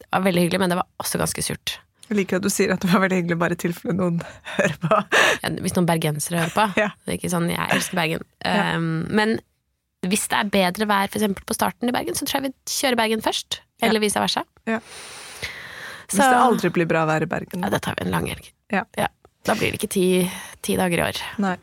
Det 0.00 0.08
var 0.10 0.24
veldig 0.24 0.46
hyggelig, 0.46 0.60
men 0.62 0.72
det 0.72 0.80
var 0.80 0.88
også 0.98 1.20
ganske 1.20 1.44
surt. 1.46 1.76
Jeg 2.10 2.18
liker 2.18 2.40
at 2.40 2.42
du 2.46 2.50
sier 2.50 2.72
at 2.74 2.82
det 2.82 2.90
var 2.90 3.04
veldig 3.04 3.20
hyggelig 3.20 3.38
bare 3.38 3.54
i 3.54 3.60
tilfelle 3.60 3.94
noen 3.94 4.18
hører 4.56 4.74
på. 4.82 4.96
Ja, 5.44 5.50
Hvis 5.62 5.76
noen 5.76 5.86
bergensere 5.86 6.42
hører 6.42 6.54
på. 6.56 6.66
Ja. 6.80 6.90
Det 7.06 7.14
er 7.14 7.18
ikke 7.20 7.30
sånn, 7.32 7.46
Jeg 7.52 7.76
elsker 7.76 8.00
Bergen. 8.00 8.26
Ja. 8.42 8.74
Um, 8.76 8.90
men 9.14 9.36
hvis 10.10 10.26
det 10.32 10.38
er 10.40 10.50
bedre 10.50 10.88
vær 10.90 11.10
for 11.12 11.34
på 11.46 11.54
starten 11.54 11.90
i 11.90 11.94
Bergen, 11.94 12.16
så 12.18 12.26
tror 12.26 12.40
jeg 12.40 12.50
vi 12.50 12.74
kjører 12.80 12.98
Bergen 12.98 13.22
først. 13.24 13.60
Eller 13.84 14.02
vice 14.02 14.20
versa. 14.20 14.42
Ja. 14.68 14.80
Så 16.10 16.16
Hvis 16.18 16.24
det 16.24 16.38
aldri 16.42 16.70
blir 16.74 16.88
bra 16.90 17.04
vær 17.06 17.22
i 17.22 17.28
Bergen. 17.30 17.62
ja, 17.62 17.70
Da 17.70 17.78
tar 17.78 17.94
vi 17.98 18.06
en 18.06 18.14
lang 18.14 18.26
helg. 18.26 18.48
Ja. 18.72 18.84
Da 19.46 19.54
blir 19.54 19.70
det 19.70 19.78
ikke 19.80 19.92
ti, 19.94 20.06
ti 20.66 20.74
dager 20.76 20.98
i 20.98 21.04
år. 21.06 21.20
Nei. 21.40 21.54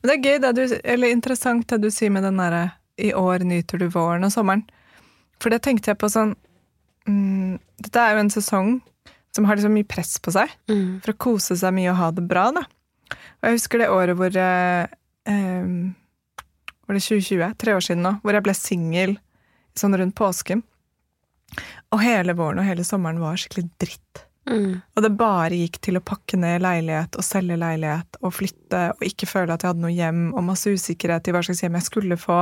Men 0.00 0.08
det 0.08 0.14
er 0.14 0.22
gøy, 0.24 0.38
det 0.42 0.52
du, 0.56 0.78
eller 0.94 1.12
interessant 1.12 1.66
det 1.68 1.80
du 1.84 1.90
sier 1.92 2.10
med 2.12 2.24
den 2.26 2.40
derre 2.40 2.70
i 3.00 3.12
år 3.16 3.44
nyter 3.46 3.80
du 3.80 3.86
våren 3.92 4.24
og 4.26 4.32
sommeren. 4.34 4.64
For 5.42 5.52
det 5.52 5.62
tenkte 5.64 5.92
jeg 5.92 5.98
på 6.00 6.10
sånn 6.12 6.34
mm, 7.08 7.58
Dette 7.82 8.02
er 8.02 8.14
jo 8.16 8.22
en 8.22 8.30
sesong 8.30 8.72
som 9.34 9.46
har 9.48 9.56
liksom 9.56 9.72
mye 9.74 9.88
press 9.88 10.18
på 10.22 10.32
seg 10.34 10.50
Mm. 10.68 11.00
for 11.04 11.12
å 11.14 11.18
kose 11.18 11.56
seg 11.56 11.72
mye 11.74 11.90
og 11.90 11.96
ha 11.96 12.10
det 12.12 12.26
bra, 12.28 12.50
da. 12.52 12.62
Og 13.40 13.48
jeg 13.48 13.58
husker 13.58 13.78
det 13.82 13.88
året 13.92 14.16
hvor 14.16 14.36
eh, 14.36 14.86
Var 16.86 16.94
det 16.98 17.02
2020? 17.04 17.54
Tre 17.58 17.74
år 17.76 17.80
siden 17.84 18.02
nå. 18.04 18.12
Hvor 18.22 18.34
jeg 18.36 18.44
ble 18.44 18.54
singel 18.58 19.16
sånn 19.78 19.96
rundt 19.96 20.14
påsken. 20.18 20.62
Og 21.92 22.00
hele 22.02 22.34
våren 22.36 22.58
og 22.60 22.66
hele 22.66 22.84
sommeren 22.84 23.20
var 23.22 23.36
skikkelig 23.40 23.68
dritt. 23.80 24.22
Mm. 24.50 24.80
Og 24.96 25.02
det 25.04 25.12
bare 25.16 25.54
gikk 25.54 25.78
til 25.84 25.96
å 26.00 26.02
pakke 26.04 26.36
ned 26.40 26.64
leilighet 26.64 27.14
og 27.20 27.22
selge 27.24 27.56
leilighet 27.60 28.18
og 28.22 28.32
flytte 28.34 28.80
og 28.96 29.04
ikke 29.06 29.28
føle 29.30 29.54
at 29.54 29.62
jeg 29.62 29.70
hadde 29.70 29.84
noe 29.84 29.94
hjem, 29.94 30.22
og 30.34 30.42
masse 30.48 30.66
usikkerhet 30.72 31.28
i 31.30 31.34
hva 31.36 31.44
slags 31.46 31.62
hjem 31.62 31.76
jeg 31.78 31.86
skulle 31.86 32.18
få. 32.18 32.40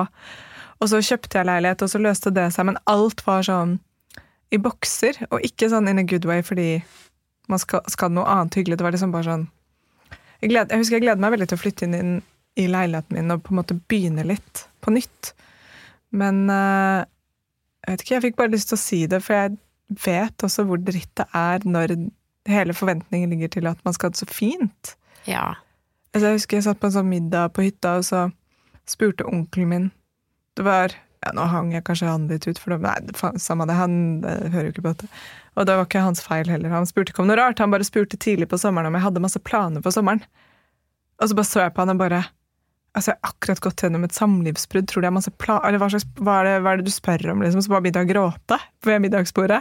Og 0.81 0.89
så 0.89 1.03
kjøpte 1.05 1.37
jeg 1.43 1.47
leilighet, 1.51 1.83
og 1.85 1.91
så 1.93 2.01
løste 2.01 2.33
det 2.33 2.47
seg, 2.55 2.71
men 2.71 2.79
alt 2.89 3.21
var 3.27 3.45
sånn 3.45 3.77
i 4.51 4.59
bokser, 4.59 5.19
og 5.31 5.45
ikke 5.47 5.71
sånn 5.71 5.89
in 5.91 6.03
a 6.03 6.07
good 6.07 6.27
way 6.29 6.43
fordi 6.47 6.81
man 7.51 7.61
skal, 7.63 7.83
skal 7.91 8.13
noe 8.15 8.29
annet 8.31 8.59
hyggelig. 8.59 8.79
Det 8.79 8.87
var 8.87 8.95
liksom 8.95 9.15
bare 9.15 9.27
sånn 9.27 9.49
Jeg, 10.41 10.51
gled, 10.53 10.71
jeg 10.71 10.81
husker 10.81 10.97
jeg 10.97 11.05
gleder 11.05 11.23
meg 11.23 11.35
veldig 11.35 11.51
til 11.51 11.59
å 11.59 11.61
flytte 11.61 11.87
inn, 11.87 11.97
inn 11.99 12.13
i 12.59 12.67
leiligheten 12.71 13.17
min 13.17 13.35
og 13.35 13.43
på 13.45 13.53
en 13.53 13.61
måte 13.61 13.77
begynne 13.91 14.25
litt 14.27 14.65
på 14.81 14.93
nytt. 14.95 15.33
Men 16.17 16.47
uh, 16.51 17.05
jeg 17.85 17.93
vet 17.93 18.05
ikke, 18.05 18.15
jeg 18.15 18.25
fikk 18.27 18.39
bare 18.39 18.55
lyst 18.55 18.71
til 18.73 18.79
å 18.79 18.83
si 18.83 19.01
det, 19.11 19.21
for 19.25 19.37
jeg 19.37 19.59
vet 20.05 20.47
også 20.47 20.65
hvor 20.69 20.81
dritt 20.83 21.13
det 21.19 21.27
er 21.37 21.67
når 21.69 21.95
hele 22.51 22.75
forventningen 22.77 23.31
ligger 23.35 23.53
til 23.53 23.69
at 23.71 23.81
man 23.85 23.95
skal 23.97 24.11
ha 24.11 24.17
det 24.17 24.23
så 24.23 24.29
fint. 24.31 24.95
Ja. 25.29 25.47
Altså, 26.15 26.31
jeg 26.31 26.41
husker 26.41 26.59
jeg 26.59 26.67
satt 26.67 26.81
på 26.81 26.89
en 26.89 26.97
sånn 26.97 27.11
middag 27.11 27.53
på 27.55 27.65
hytta, 27.67 27.99
og 28.01 28.07
så 28.09 28.27
spurte 28.89 29.29
onkelen 29.29 29.71
min 29.71 29.89
Det 30.57 30.65
var 30.67 30.97
ja, 31.21 31.35
Nå 31.37 31.45
hang 31.53 31.73
jeg 31.75 31.85
kanskje 31.85 32.09
han 32.09 32.29
litt 32.31 32.47
ut, 32.49 32.59
for 32.59 32.73
det, 32.73 32.81
nei, 32.87 33.37
samme 33.43 33.67
det, 33.69 33.77
han 33.77 33.95
det, 34.25 34.35
hører 34.55 34.71
jo 34.71 34.75
ikke 34.75 34.85
på 34.87 34.93
dette. 34.95 35.09
Og 35.59 35.67
det 35.69 35.77
var 35.77 35.89
ikke 35.89 36.05
hans 36.07 36.23
feil 36.25 36.49
heller. 36.49 36.73
Han 36.73 36.89
spurte 36.89 37.13
ikke 37.13 37.25
om 37.25 37.29
noe 37.29 37.37
rart. 37.37 37.61
Han 37.61 37.73
bare 37.75 37.85
spurte 37.85 38.17
tidlig 38.17 38.49
på 38.49 38.59
sommeren 38.61 38.89
om 38.89 38.97
jeg 38.97 39.05
hadde 39.05 39.23
masse 39.23 39.43
planer 39.45 39.85
for 39.85 39.93
sommeren. 39.93 40.23
Og 41.21 41.29
så 41.29 41.37
bare 41.37 41.51
så 41.51 41.65
jeg 41.67 41.75
på 41.77 41.85
han 41.85 41.97
og 41.97 42.05
bare 42.05 42.27
Altså, 42.91 43.13
jeg 43.13 43.21
har 43.23 43.31
akkurat 43.31 43.61
gått 43.63 43.83
gjennom 43.85 44.03
et 44.03 44.17
samlivsbrudd. 44.17 44.87
Tror 44.91 44.99
du 44.99 45.07
jeg 45.07 45.13
har 45.13 45.15
masse 45.15 45.33
planer 45.39 45.69
Eller 45.69 45.79
hva, 45.79 45.87
slags, 45.93 46.09
hva, 46.19 46.41
er 46.41 46.49
det, 46.49 46.55
hva 46.65 46.73
er 46.73 46.81
det 46.81 46.89
du 46.89 46.91
spør 46.91 47.23
om, 47.31 47.45
liksom? 47.45 47.63
Så 47.63 47.71
bare 47.71 47.85
begynte 47.85 48.03
jeg 48.03 48.09
å 48.09 48.11
gråte 48.11 48.59
ved 48.89 49.05
middagsbordet. 49.05 49.61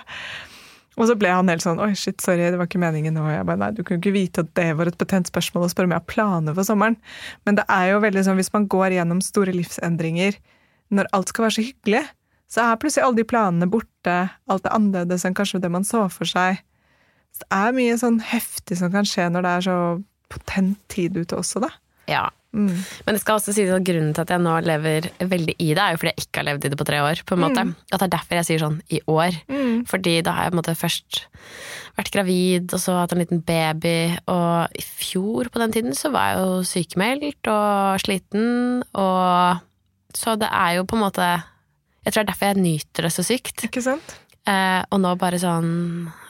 Og 0.97 1.05
så 1.07 1.15
ble 1.19 1.29
han 1.29 1.51
helt 1.51 1.61
sånn 1.61 1.77
Oi, 1.83 1.91
shit, 1.93 2.17
sorry, 2.23 2.47
det 2.49 2.57
var 2.57 2.65
ikke 2.65 2.81
meningen. 2.81 3.19
Og 3.21 3.29
jeg 3.29 3.45
bare, 3.45 3.61
nei, 3.61 3.69
du 3.77 3.83
kunne 3.83 4.01
ikke 4.01 4.15
vite 4.15 4.47
at 4.47 4.49
det 4.57 4.65
var 4.79 4.89
et 4.89 4.97
betent 4.97 5.29
spørsmål 5.29 5.67
å 5.67 5.69
spørre 5.69 5.91
om 5.91 5.93
jeg 5.93 6.01
har 6.01 6.09
planer 6.09 6.57
for 6.57 6.65
sommeren. 6.65 6.97
Men 7.45 7.59
det 7.59 7.67
er 7.69 7.91
jo 7.91 8.01
veldig 8.07 8.25
sånn, 8.25 8.39
hvis 8.41 8.49
man 8.55 8.65
går 8.71 8.97
gjennom 8.97 9.21
store 9.21 9.53
livsendringer 9.53 10.39
når 10.93 11.09
alt 11.15 11.31
skal 11.31 11.47
være 11.47 11.57
så 11.57 11.65
hyggelig, 11.65 12.03
så 12.49 12.65
er 12.65 12.79
plutselig 12.81 13.05
alle 13.05 13.19
de 13.19 13.27
planene 13.29 13.69
borte. 13.69 14.17
Alt 14.49 14.65
er 14.65 14.75
annerledes 14.75 15.25
enn 15.27 15.37
kanskje 15.37 15.61
det 15.61 15.69
man 15.73 15.85
så 15.85 16.07
for 16.13 16.29
seg. 16.29 16.63
Så 17.35 17.45
det 17.45 17.59
er 17.59 17.77
mye 17.77 17.99
sånn 18.01 18.17
heftig 18.25 18.79
som 18.79 18.91
kan 18.93 19.05
skje 19.07 19.29
når 19.29 19.45
det 19.45 19.53
er 19.53 19.67
så 19.67 19.77
potent 20.33 20.81
tid 20.89 21.17
ute 21.17 21.37
også, 21.37 21.61
da. 21.61 21.69
Ja. 22.09 22.25
Mm. 22.49 22.81
Men 23.05 23.13
det 23.13 23.19
skal 23.21 23.37
også 23.37 23.53
si 23.53 23.67
at 23.69 23.85
grunnen 23.85 24.15
til 24.17 24.23
at 24.23 24.31
jeg 24.33 24.41
nå 24.41 24.55
lever 24.65 25.05
veldig 25.21 25.53
i 25.61 25.67
det, 25.77 25.83
er 25.83 25.93
jo 25.93 25.99
fordi 26.01 26.13
jeg 26.15 26.25
ikke 26.25 26.41
har 26.41 26.47
levd 26.47 26.65
i 26.65 26.71
det 26.73 26.79
på 26.79 26.87
tre 26.89 27.01
år. 27.05 27.21
på 27.25 27.37
en 27.37 27.43
måte. 27.43 27.65
At 27.91 27.99
det 27.99 28.07
er 28.07 28.15
derfor 28.15 28.39
jeg 28.39 28.47
sier 28.47 28.63
sånn 28.63 28.79
i 28.89 29.01
år. 29.05 29.37
Mm. 29.51 29.85
Fordi 29.89 30.15
da 30.25 30.33
har 30.33 30.47
jeg 30.47 30.53
på 30.53 30.57
en 30.57 30.61
måte 30.63 30.77
først 30.79 31.21
vært 31.99 32.11
gravid, 32.15 32.73
og 32.73 32.81
så 32.81 32.97
hatt 32.97 33.13
en 33.13 33.21
liten 33.21 33.43
baby. 33.45 34.17
Og 34.31 34.81
i 34.81 34.85
fjor 34.85 35.51
på 35.53 35.61
den 35.61 35.75
tiden 35.75 35.97
så 35.97 36.09
var 36.13 36.31
jeg 36.31 36.41
jo 36.41 36.59
sykemeldt 36.73 37.51
og 37.53 38.01
sliten, 38.01 38.81
og 38.97 39.65
Så 40.15 40.35
det 40.41 40.49
er 40.51 40.79
jo 40.79 40.87
på 40.89 40.97
en 40.97 41.03
måte 41.05 41.27
Jeg 42.05 42.13
tror 42.13 42.23
det 42.23 42.25
er 42.25 42.31
derfor 42.33 42.49
jeg 42.53 42.63
nyter 42.63 43.05
det 43.05 43.13
så 43.13 43.25
sykt. 43.27 43.67
Ikke 43.67 43.83
sant? 43.85 44.15
Eh, 44.49 44.81
og 44.89 45.01
nå 45.03 45.11
bare 45.19 45.37
sånn 45.37 45.67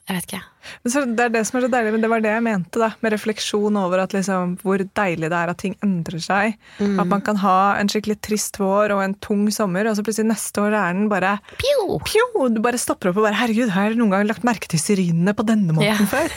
Jeg 0.09 0.15
vet 0.17 0.25
ikke. 0.25 0.39
Men 0.83 0.91
så, 0.91 1.01
det 1.05 1.23
er 1.23 1.31
det 1.31 1.41
som 1.47 1.57
er 1.59 1.63
så 1.63 1.69
deilig, 1.71 1.91
men 1.93 2.01
det 2.03 2.09
var 2.11 2.21
det 2.25 2.31
jeg 2.33 2.43
mente, 2.43 2.79
da. 2.81 2.87
Med 3.05 3.13
refleksjon 3.13 3.77
over 3.79 4.01
at 4.03 4.11
liksom, 4.13 4.55
hvor 4.65 4.81
deilig 4.81 5.29
det 5.31 5.37
er 5.37 5.51
at 5.53 5.59
ting 5.61 5.75
endrer 5.85 6.19
seg. 6.21 6.57
At 6.81 7.07
man 7.09 7.21
kan 7.25 7.37
ha 7.43 7.75
en 7.79 7.87
skikkelig 7.89 8.17
trist 8.25 8.57
vår 8.59 8.91
og 8.95 9.03
en 9.05 9.13
tung 9.23 9.45
sommer, 9.53 9.87
og 9.87 9.95
så 9.95 10.03
plutselig 10.05 10.27
neste 10.33 10.65
år 10.65 10.73
er 10.75 10.97
den 10.97 11.07
bare 11.13 11.35
Pjo! 11.61 11.99
Pjo! 12.09 12.25
Du 12.51 12.59
bare 12.65 12.81
stopper 12.81 13.11
opp 13.13 13.21
og 13.21 13.29
bare 13.29 13.37
Herregud, 13.39 13.69
har 13.77 13.87
jeg 13.91 14.01
noen 14.01 14.11
gang 14.17 14.27
lagt 14.29 14.43
merke 14.49 14.67
til 14.73 14.81
syrinene 14.81 15.35
på 15.37 15.45
denne 15.47 15.77
måten 15.77 15.87
Ja. 15.87 16.09
før? 16.15 16.33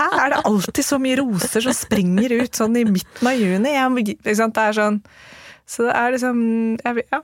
Her 0.00 0.18
er 0.24 0.34
det 0.34 0.42
alltid 0.48 0.88
så 0.88 0.98
mye 1.04 1.20
roser 1.20 1.68
som 1.68 1.76
springer 1.76 2.34
ut 2.40 2.56
sånn 2.58 2.76
i 2.80 2.86
midten 2.88 3.28
av 3.30 3.36
juni. 3.38 3.76
Jeg? 3.76 4.16
Det 4.24 4.32
er 4.32 4.80
sånn 4.80 5.02
Så 5.68 5.84
det 5.88 5.96
er 5.96 6.14
liksom 6.14 6.40
jeg, 6.84 7.04
Ja. 7.12 7.22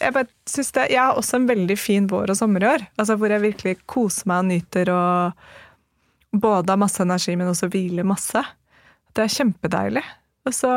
Jeg, 0.00 0.14
bare 0.14 0.26
synes 0.48 0.72
det, 0.72 0.84
jeg 0.94 1.00
har 1.02 1.18
også 1.20 1.36
en 1.36 1.48
veldig 1.48 1.74
fin 1.76 2.06
vår 2.08 2.30
og 2.32 2.38
sommer 2.38 2.64
i 2.64 2.68
år. 2.70 2.86
Altså 2.96 3.18
Hvor 3.20 3.30
jeg 3.30 3.42
virkelig 3.42 3.74
koser 3.86 4.30
meg 4.30 4.38
og 4.40 4.46
nyter 4.48 4.90
og 4.94 6.40
både 6.40 6.72
har 6.72 6.80
masse 6.80 7.02
energi, 7.04 7.34
men 7.36 7.50
også 7.50 7.68
hviler 7.70 8.06
masse. 8.08 8.40
Det 9.14 9.26
er 9.26 9.34
kjempedeilig. 9.34 10.02
Og 10.48 10.56
så 10.56 10.70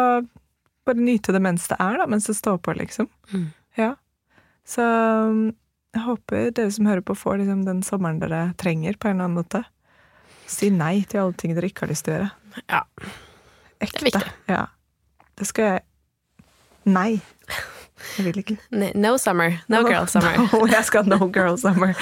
bare 0.88 1.00
nyte 1.00 1.34
det 1.36 1.42
mens 1.44 1.70
det 1.72 1.80
er, 1.80 1.98
da, 2.02 2.06
mens 2.10 2.28
det 2.30 2.36
står 2.38 2.60
på, 2.64 2.76
liksom. 2.78 3.10
Mm. 3.32 3.48
Ja. 3.80 3.94
Så 4.68 4.84
um, 4.84 5.42
jeg 5.96 6.04
håper 6.06 6.52
dere 6.52 6.72
som 6.76 6.88
hører 6.90 7.04
på, 7.08 7.16
får 7.18 7.42
liksom 7.42 7.66
den 7.68 7.82
sommeren 7.86 8.22
dere 8.22 8.52
trenger, 8.62 9.00
på 9.00 9.10
en 9.10 9.18
eller 9.18 9.30
annen 9.32 9.40
måte. 9.40 9.64
Si 10.48 10.70
nei 10.72 11.02
til 11.10 11.24
alle 11.24 11.36
ting 11.40 11.56
dere 11.56 11.72
ikke 11.72 11.88
har 11.88 11.92
lyst 11.92 12.06
til 12.08 12.14
å 12.14 12.20
gjøre. 12.20 12.32
Ja. 12.68 12.82
Ekte. 13.84 13.88
Det 13.88 14.02
er 14.04 14.10
viktig. 14.12 14.36
Ja. 14.52 14.66
Det 15.38 15.48
skal 15.48 15.72
jeg 15.72 15.86
Nei. 16.88 17.20
Jeg 18.18 18.26
vil 18.28 18.38
ikke. 18.44 18.58
No 18.96 19.16
summer. 19.22 19.58
No 19.72 19.82
girl 19.88 20.08
summer. 20.14 20.38
No, 20.40 20.64
jeg 20.72 20.86
skal 20.88 21.08
no 21.10 21.20
girl 21.34 21.58
summer. 21.60 21.94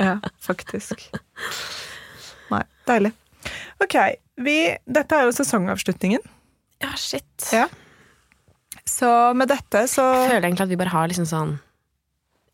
Ja, 0.00 0.16
faktisk. 0.42 1.06
Nei, 2.50 2.62
deilig. 2.88 3.12
Ok, 3.80 3.94
vi, 4.42 4.56
dette 4.90 5.16
er 5.20 5.28
jo 5.28 5.34
sesongavslutningen. 5.36 6.24
Ja, 6.82 6.90
shit. 6.98 7.46
Ja. 7.54 7.66
Så 8.88 9.08
med 9.38 9.48
dette 9.52 9.84
så 9.88 10.02
Jeg 10.24 10.30
føler 10.32 10.48
egentlig 10.48 10.66
at 10.66 10.72
vi 10.72 10.78
bare 10.80 10.92
har 10.94 11.08
liksom 11.12 11.28
sånn 11.28 11.52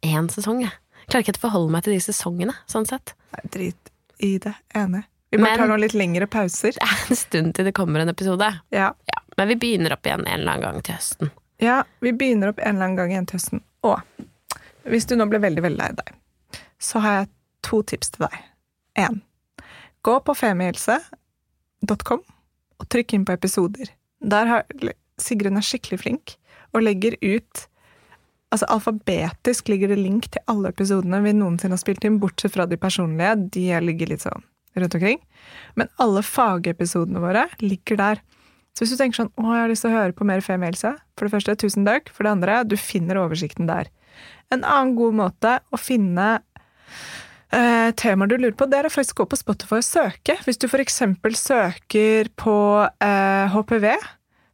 én 0.06 0.28
sesong, 0.30 0.60
jeg. 0.66 0.74
Klarer 1.06 1.24
ikke 1.24 1.38
å 1.38 1.44
forholde 1.46 1.72
meg 1.72 1.86
til 1.86 1.94
de 1.96 2.00
sesongene, 2.02 2.54
sånn 2.70 2.86
sett. 2.88 3.14
Nei, 3.34 3.44
Drit 3.54 3.92
i 4.26 4.34
det. 4.42 4.52
Enig. 4.76 5.04
Vi 5.32 5.38
bare 5.38 5.48
Men- 5.52 5.58
tar 5.62 5.70
noen 5.72 5.80
litt 5.82 5.94
lengre 5.96 6.26
pauser. 6.30 6.74
Det 6.76 6.82
er 6.86 7.06
en 7.10 7.16
stund 7.18 7.54
til 7.56 7.64
det 7.66 7.74
kommer 7.74 8.00
en 8.02 8.10
episode. 8.12 8.50
Ja. 8.74 8.90
Ja, 9.10 9.20
men 9.38 9.48
vi 9.48 9.56
begynner 9.64 9.94
opp 9.96 10.06
igjen 10.06 10.26
en 10.26 10.40
eller 10.40 10.52
annen 10.58 10.66
gang 10.66 10.82
til 10.86 10.94
høsten. 10.98 11.30
Ja, 11.62 11.82
vi 12.04 12.12
begynner 12.12 12.52
opp 12.52 12.60
en 12.60 12.76
eller 12.76 12.88
annen 12.88 12.98
gang 12.98 13.12
igjen 13.12 13.28
til 13.28 13.38
høsten. 13.38 13.62
Og 13.86 14.00
hvis 14.90 15.08
du 15.08 15.16
nå 15.16 15.26
ble 15.30 15.40
veldig, 15.42 15.64
veldig 15.64 15.80
lei 15.80 15.90
deg, 15.98 16.12
så 16.82 17.02
har 17.04 17.20
jeg 17.20 17.30
to 17.66 17.82
tips 17.92 18.12
til 18.14 18.26
deg. 18.26 18.36
En. 19.06 19.22
Gå 20.06 20.18
på 20.24 20.34
femihelse.com 20.36 22.22
og 22.76 22.88
trykk 22.92 23.16
inn 23.16 23.24
på 23.26 23.36
episoder. 23.36 23.90
Der 24.20 24.52
har 24.52 24.68
Sigrun 25.20 25.56
er 25.56 25.64
skikkelig 25.64 26.02
flink 26.02 26.36
og 26.74 26.84
legger 26.84 27.16
ut 27.24 27.66
Altså 28.54 28.68
Alfabetisk 28.70 29.68
ligger 29.68 29.90
det 29.90 29.98
link 29.98 30.28
til 30.30 30.44
alle 30.48 30.70
episodene 30.70 31.18
vi 31.24 31.32
noensinne 31.34 31.74
har 31.74 31.80
spilt 31.82 32.04
inn, 32.06 32.20
bortsett 32.22 32.54
fra 32.54 32.64
de 32.70 32.78
personlige. 32.78 33.32
De 33.56 33.64
ligger 33.82 34.12
litt 34.12 34.22
sånn 34.22 34.44
rundt 34.78 34.94
omkring. 34.94 35.18
Men 35.74 35.90
alle 36.00 36.22
fagepisodene 36.22 37.20
våre 37.20 37.48
ligger 37.58 37.98
der. 38.00 38.22
Så 38.76 38.84
hvis 38.84 38.92
du 38.92 38.98
tenker 39.00 39.16
sånn 39.24 39.32
'Å, 39.32 39.42
jeg 39.54 39.62
har 39.62 39.68
lyst 39.72 39.82
til 39.86 39.90
å 39.90 39.96
høre 39.96 40.12
på 40.12 40.26
mer 40.28 40.40
femihelse', 40.44 40.96
for 41.16 41.24
det 41.26 41.32
første, 41.32 41.56
tusen 41.56 41.86
takk. 41.86 42.10
For 42.12 42.24
det 42.24 42.32
andre, 42.32 42.64
du 42.68 42.76
finner 42.76 43.16
oversikten 43.16 43.66
der. 43.66 43.88
En 44.52 44.62
annen 44.62 44.94
god 44.94 45.14
måte 45.14 45.60
å 45.72 45.78
finne 45.80 46.40
eh, 47.52 47.90
temaer 47.92 48.28
du 48.28 48.36
lurer 48.36 48.54
på, 48.58 48.68
det 48.68 48.78
er 48.78 48.88
å 48.88 48.92
faktisk 48.92 49.16
gå 49.16 49.26
på 49.30 49.38
Spotify 49.38 49.78
og 49.80 49.86
søke. 49.86 50.36
Hvis 50.44 50.58
du 50.58 50.68
eksempel 50.68 51.32
søker 51.38 52.28
på 52.36 52.56
eh, 53.00 53.48
HPV, 53.48 53.96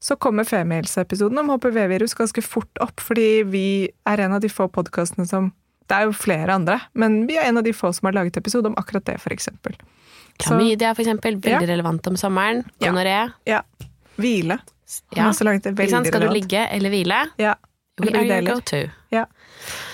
så 0.02 0.16
kommer 0.18 0.44
Femihelseepisoden 0.44 1.38
om 1.38 1.50
HPV-virus 1.54 2.14
ganske 2.18 2.42
fort 2.42 2.80
opp, 2.80 2.98
fordi 3.00 3.42
vi 3.46 3.66
er 4.06 4.20
en 4.24 4.32
av 4.32 4.40
de 4.42 4.48
få 4.48 4.68
podkastene 4.68 5.26
som 5.28 5.52
Det 5.88 5.98
er 5.98 6.04
jo 6.06 6.12
flere 6.14 6.48
andre, 6.54 6.80
men 6.94 7.26
vi 7.26 7.34
er 7.36 7.48
en 7.50 7.58
av 7.58 7.64
de 7.64 7.72
få 7.74 7.90
som 7.92 8.06
har 8.06 8.14
laget 8.14 8.36
episode 8.38 8.66
om 8.70 8.74
akkurat 8.76 9.04
det. 9.04 9.18
Så- 9.20 9.50
Klamydia, 10.38 10.94
for 10.94 11.02
eksempel. 11.02 11.38
ja. 11.42 11.58
relevant 11.60 12.06
om 12.06 12.14
sommeren. 12.14 12.64
Ja. 12.80 12.92
Ja. 13.46 13.60
Hvile. 14.22 14.58
Ja. 15.16 15.28
sant? 15.32 16.08
Skal 16.08 16.26
du 16.26 16.32
ligge 16.32 16.64
eller 16.68 16.92
hvile? 16.92 17.20
Ja. 17.40 17.56
We 18.00 18.08
Eller 18.08 18.20
are 18.20 18.40
your 18.40 18.54
go-to. 18.56 18.86
Ja. 19.12 19.26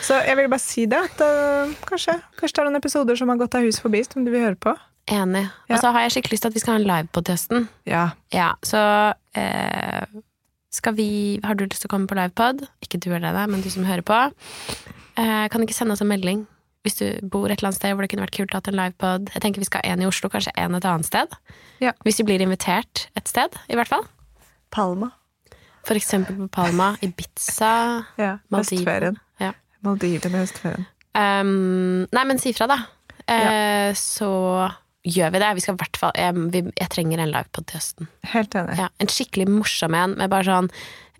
Så 0.06 0.20
jeg 0.22 0.36
vil 0.38 0.46
bare 0.48 0.62
si 0.62 0.84
det, 0.86 1.00
at 1.10 1.18
uh, 1.20 1.72
kanskje, 1.88 2.14
kanskje 2.38 2.54
det 2.54 2.62
er 2.62 2.68
noen 2.68 2.78
episoder 2.78 3.18
som 3.18 3.32
har 3.32 3.40
gått 3.40 3.56
av 3.58 3.66
hus 3.66 3.80
forbi, 3.82 4.04
som 4.06 4.24
du 4.24 4.30
vil 4.32 4.44
høre 4.46 4.58
på. 4.60 4.74
Enig. 5.10 5.48
Ja. 5.66 5.74
Og 5.74 5.82
så 5.82 5.90
har 5.94 6.04
jeg 6.04 6.14
skikkelig 6.14 6.36
lyst 6.36 6.44
til 6.46 6.52
at 6.52 6.56
vi 6.56 6.62
skal 6.62 6.76
ha 6.76 6.80
en 6.80 6.86
livepod 6.88 7.16
på 7.16 7.24
testen. 7.26 7.66
Ja. 7.88 8.04
Ja, 8.34 8.52
så 8.62 8.82
uh, 9.16 10.20
skal 10.70 10.94
vi 10.98 11.08
Har 11.42 11.56
du 11.56 11.64
lyst 11.64 11.82
til 11.82 11.90
å 11.90 11.94
komme 11.96 12.06
på 12.10 12.18
livepod? 12.18 12.66
Ikke 12.84 13.00
du 13.00 13.10
eller 13.10 13.34
det, 13.34 13.48
men 13.50 13.64
du 13.64 13.70
som 13.72 13.88
hører 13.88 14.04
på. 14.06 14.20
Uh, 15.18 15.48
kan 15.50 15.58
du 15.58 15.66
ikke 15.66 15.76
sende 15.76 15.96
oss 15.96 16.04
en 16.04 16.12
melding 16.12 16.46
hvis 16.86 17.00
du 17.00 17.26
bor 17.26 17.50
et 17.50 17.58
eller 17.58 17.72
annet 17.72 17.76
sted 17.80 17.92
hvor 17.92 18.06
det 18.06 18.12
kunne 18.12 18.22
vært 18.22 18.36
kult 18.36 18.54
å 18.54 18.60
ha 18.60 18.70
en 18.70 18.78
livepod? 18.78 19.32
Jeg 19.34 19.42
tenker 19.42 19.60
vi 19.60 19.66
skal 19.68 19.82
ha 19.82 19.96
en 19.96 20.04
i 20.04 20.06
Oslo, 20.08 20.30
kanskje 20.32 20.54
en 20.56 20.78
et 20.78 20.86
annet 20.86 21.08
sted. 21.08 21.34
Ja. 21.82 21.92
Hvis 22.06 22.20
vi 22.22 22.28
blir 22.30 22.44
invitert 22.44 23.08
et 23.18 23.28
sted, 23.28 23.58
i 23.68 23.76
hvert 23.76 23.90
fall. 23.90 24.06
Palma. 24.70 25.10
For 25.88 25.96
eksempel 25.96 26.36
på 26.36 26.48
Palma, 26.52 26.90
Ibiza, 27.04 28.04
Ja. 28.20 28.34
Maldiv. 28.52 29.16
Ja. 29.40 29.52
Maldivene 29.86 30.42
høstferien. 30.42 30.86
Um, 31.16 32.04
nei, 32.12 32.24
men 32.28 32.38
si 32.38 32.52
ifra, 32.52 32.68
da. 32.68 32.78
Eh, 33.28 33.92
Så 33.96 34.28
gjør 35.08 35.32
vi 35.32 35.38
det. 35.40 35.54
Vi 35.56 35.60
skal 35.64 35.74
i 35.76 35.80
hvert 35.80 35.96
fall 36.00 36.12
jeg, 36.18 36.34
vi, 36.52 36.62
jeg 36.76 36.90
trenger 36.92 37.22
en 37.22 37.32
livepod 37.32 37.66
til 37.68 37.78
høsten. 37.80 38.08
Helt 38.34 38.54
enig. 38.58 38.76
Ja, 38.78 38.88
en 39.00 39.10
skikkelig 39.12 39.48
morsom 39.48 39.94
en, 39.96 40.16
med 40.20 40.30
bare 40.32 40.44
sånn 40.48 40.70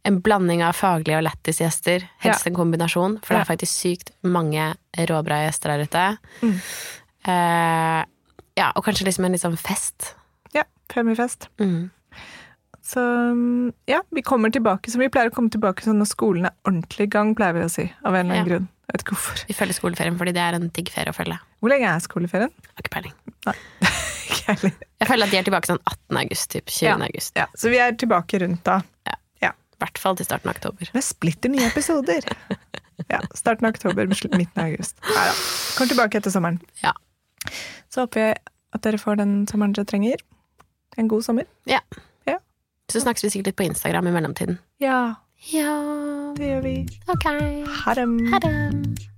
en 0.08 0.20
blanding 0.24 0.62
av 0.64 0.76
faglige 0.78 1.18
og 1.18 1.24
lættisgjester. 1.26 2.04
Helst 2.22 2.46
en 2.48 2.56
kombinasjon, 2.56 3.18
for 3.24 3.34
det 3.34 3.42
er 3.42 3.48
faktisk 3.48 3.72
sykt 3.74 4.12
mange 4.24 4.70
råbra 5.10 5.42
gjester 5.46 5.74
der 5.74 5.84
ute. 5.88 6.04
Mm. 6.44 6.54
Uh, 7.28 8.02
ja, 8.58 8.70
og 8.74 8.84
kanskje 8.86 9.08
liksom 9.08 9.26
en 9.26 9.34
litt 9.36 9.44
sånn 9.44 9.58
fest. 9.60 10.12
Ja. 10.56 10.64
Premiefest. 10.88 11.48
Mm. 11.60 11.90
Så 12.88 13.02
mm, 13.04 13.72
ja, 13.90 14.00
vi 14.16 14.22
kommer 14.24 14.52
tilbake 14.54 14.90
som 14.92 15.02
vi 15.02 15.10
pleier 15.12 15.28
å 15.28 15.34
komme 15.34 15.52
tilbake 15.52 15.84
sånn 15.84 15.98
når 16.00 16.08
skolen 16.08 16.48
er 16.48 16.54
ordentlig 16.64 17.08
i 17.08 17.12
gang, 17.12 17.34
pleier 17.36 17.56
vi 17.58 17.66
å 17.66 17.72
si. 17.72 17.84
Av 18.02 18.14
en 18.16 18.24
eller 18.26 18.38
annen 18.38 18.38
Ja. 18.40 18.48
grunn. 18.48 18.68
Jeg 18.88 18.94
vet 18.96 19.02
ikke 19.04 19.16
hvorfor. 19.18 19.40
Vi 19.50 19.56
følger 19.58 19.76
skoleferien 19.76 20.16
fordi 20.16 20.32
det 20.32 20.40
er 20.46 20.56
en 20.56 20.70
digg 20.72 20.88
ferie 20.94 21.12
å 21.12 21.16
følge. 21.16 21.36
Hvor 21.60 21.68
lenge 21.74 21.90
er 21.92 22.00
skoleferien? 22.00 22.54
Har 22.72 22.84
ikke 22.84 22.94
peiling. 22.96 23.16
Ikke 24.28 24.44
jeg 24.44 24.56
heller. 24.58 24.72
Jeg 25.00 25.08
føler 25.08 25.24
at 25.24 25.32
de 25.32 25.38
er 25.38 25.44
tilbake 25.46 25.68
sånn 25.68 25.78
18. 25.88 26.16
august, 26.20 26.50
typ 26.52 26.66
20. 26.68 26.84
Ja. 26.84 26.96
august. 27.04 27.36
Ja, 27.36 27.46
så 27.56 27.70
vi 27.72 27.78
er 27.80 27.94
tilbake 27.96 28.40
rundt 28.42 28.64
da. 28.64 28.80
I 29.78 29.84
hvert 29.84 29.98
fall 30.02 30.16
til 30.18 30.26
starten 30.26 30.50
av 30.50 30.56
oktober. 30.56 30.88
Med 30.90 31.04
splitter 31.06 31.52
nye 31.52 31.68
episoder. 31.70 32.26
Ja, 33.06 33.20
starten 33.30 33.62
av 33.68 33.76
oktober, 33.76 34.08
midten 34.10 34.58
av 34.58 34.64
august. 34.64 34.96
Neida. 35.06 35.34
Kommer 35.76 35.90
tilbake 35.92 36.18
etter 36.18 36.32
sommeren. 36.34 36.56
Ja. 36.82 36.90
Så 37.94 38.02
håper 38.02 38.24
jeg 38.24 38.40
at 38.74 38.82
dere 38.82 38.98
får 38.98 39.20
den 39.20 39.36
sommeren 39.46 39.76
dere 39.76 39.86
trenger. 39.86 40.18
En 40.98 41.06
god 41.06 41.22
sommer. 41.22 41.46
Så 42.92 43.00
snakkes 43.00 43.24
vi 43.24 43.30
sikkert 43.30 43.46
litt 43.52 43.56
på 43.56 43.66
Instagram 43.68 44.06
i 44.08 44.14
mellomtiden. 44.16 44.58
Ja, 44.80 45.14
Ja, 45.52 45.74
det 46.36 46.48
gjør 46.48 46.62
vi. 46.62 46.88
ok. 47.06 47.26
Ha 47.84 47.94
det. 47.94 49.17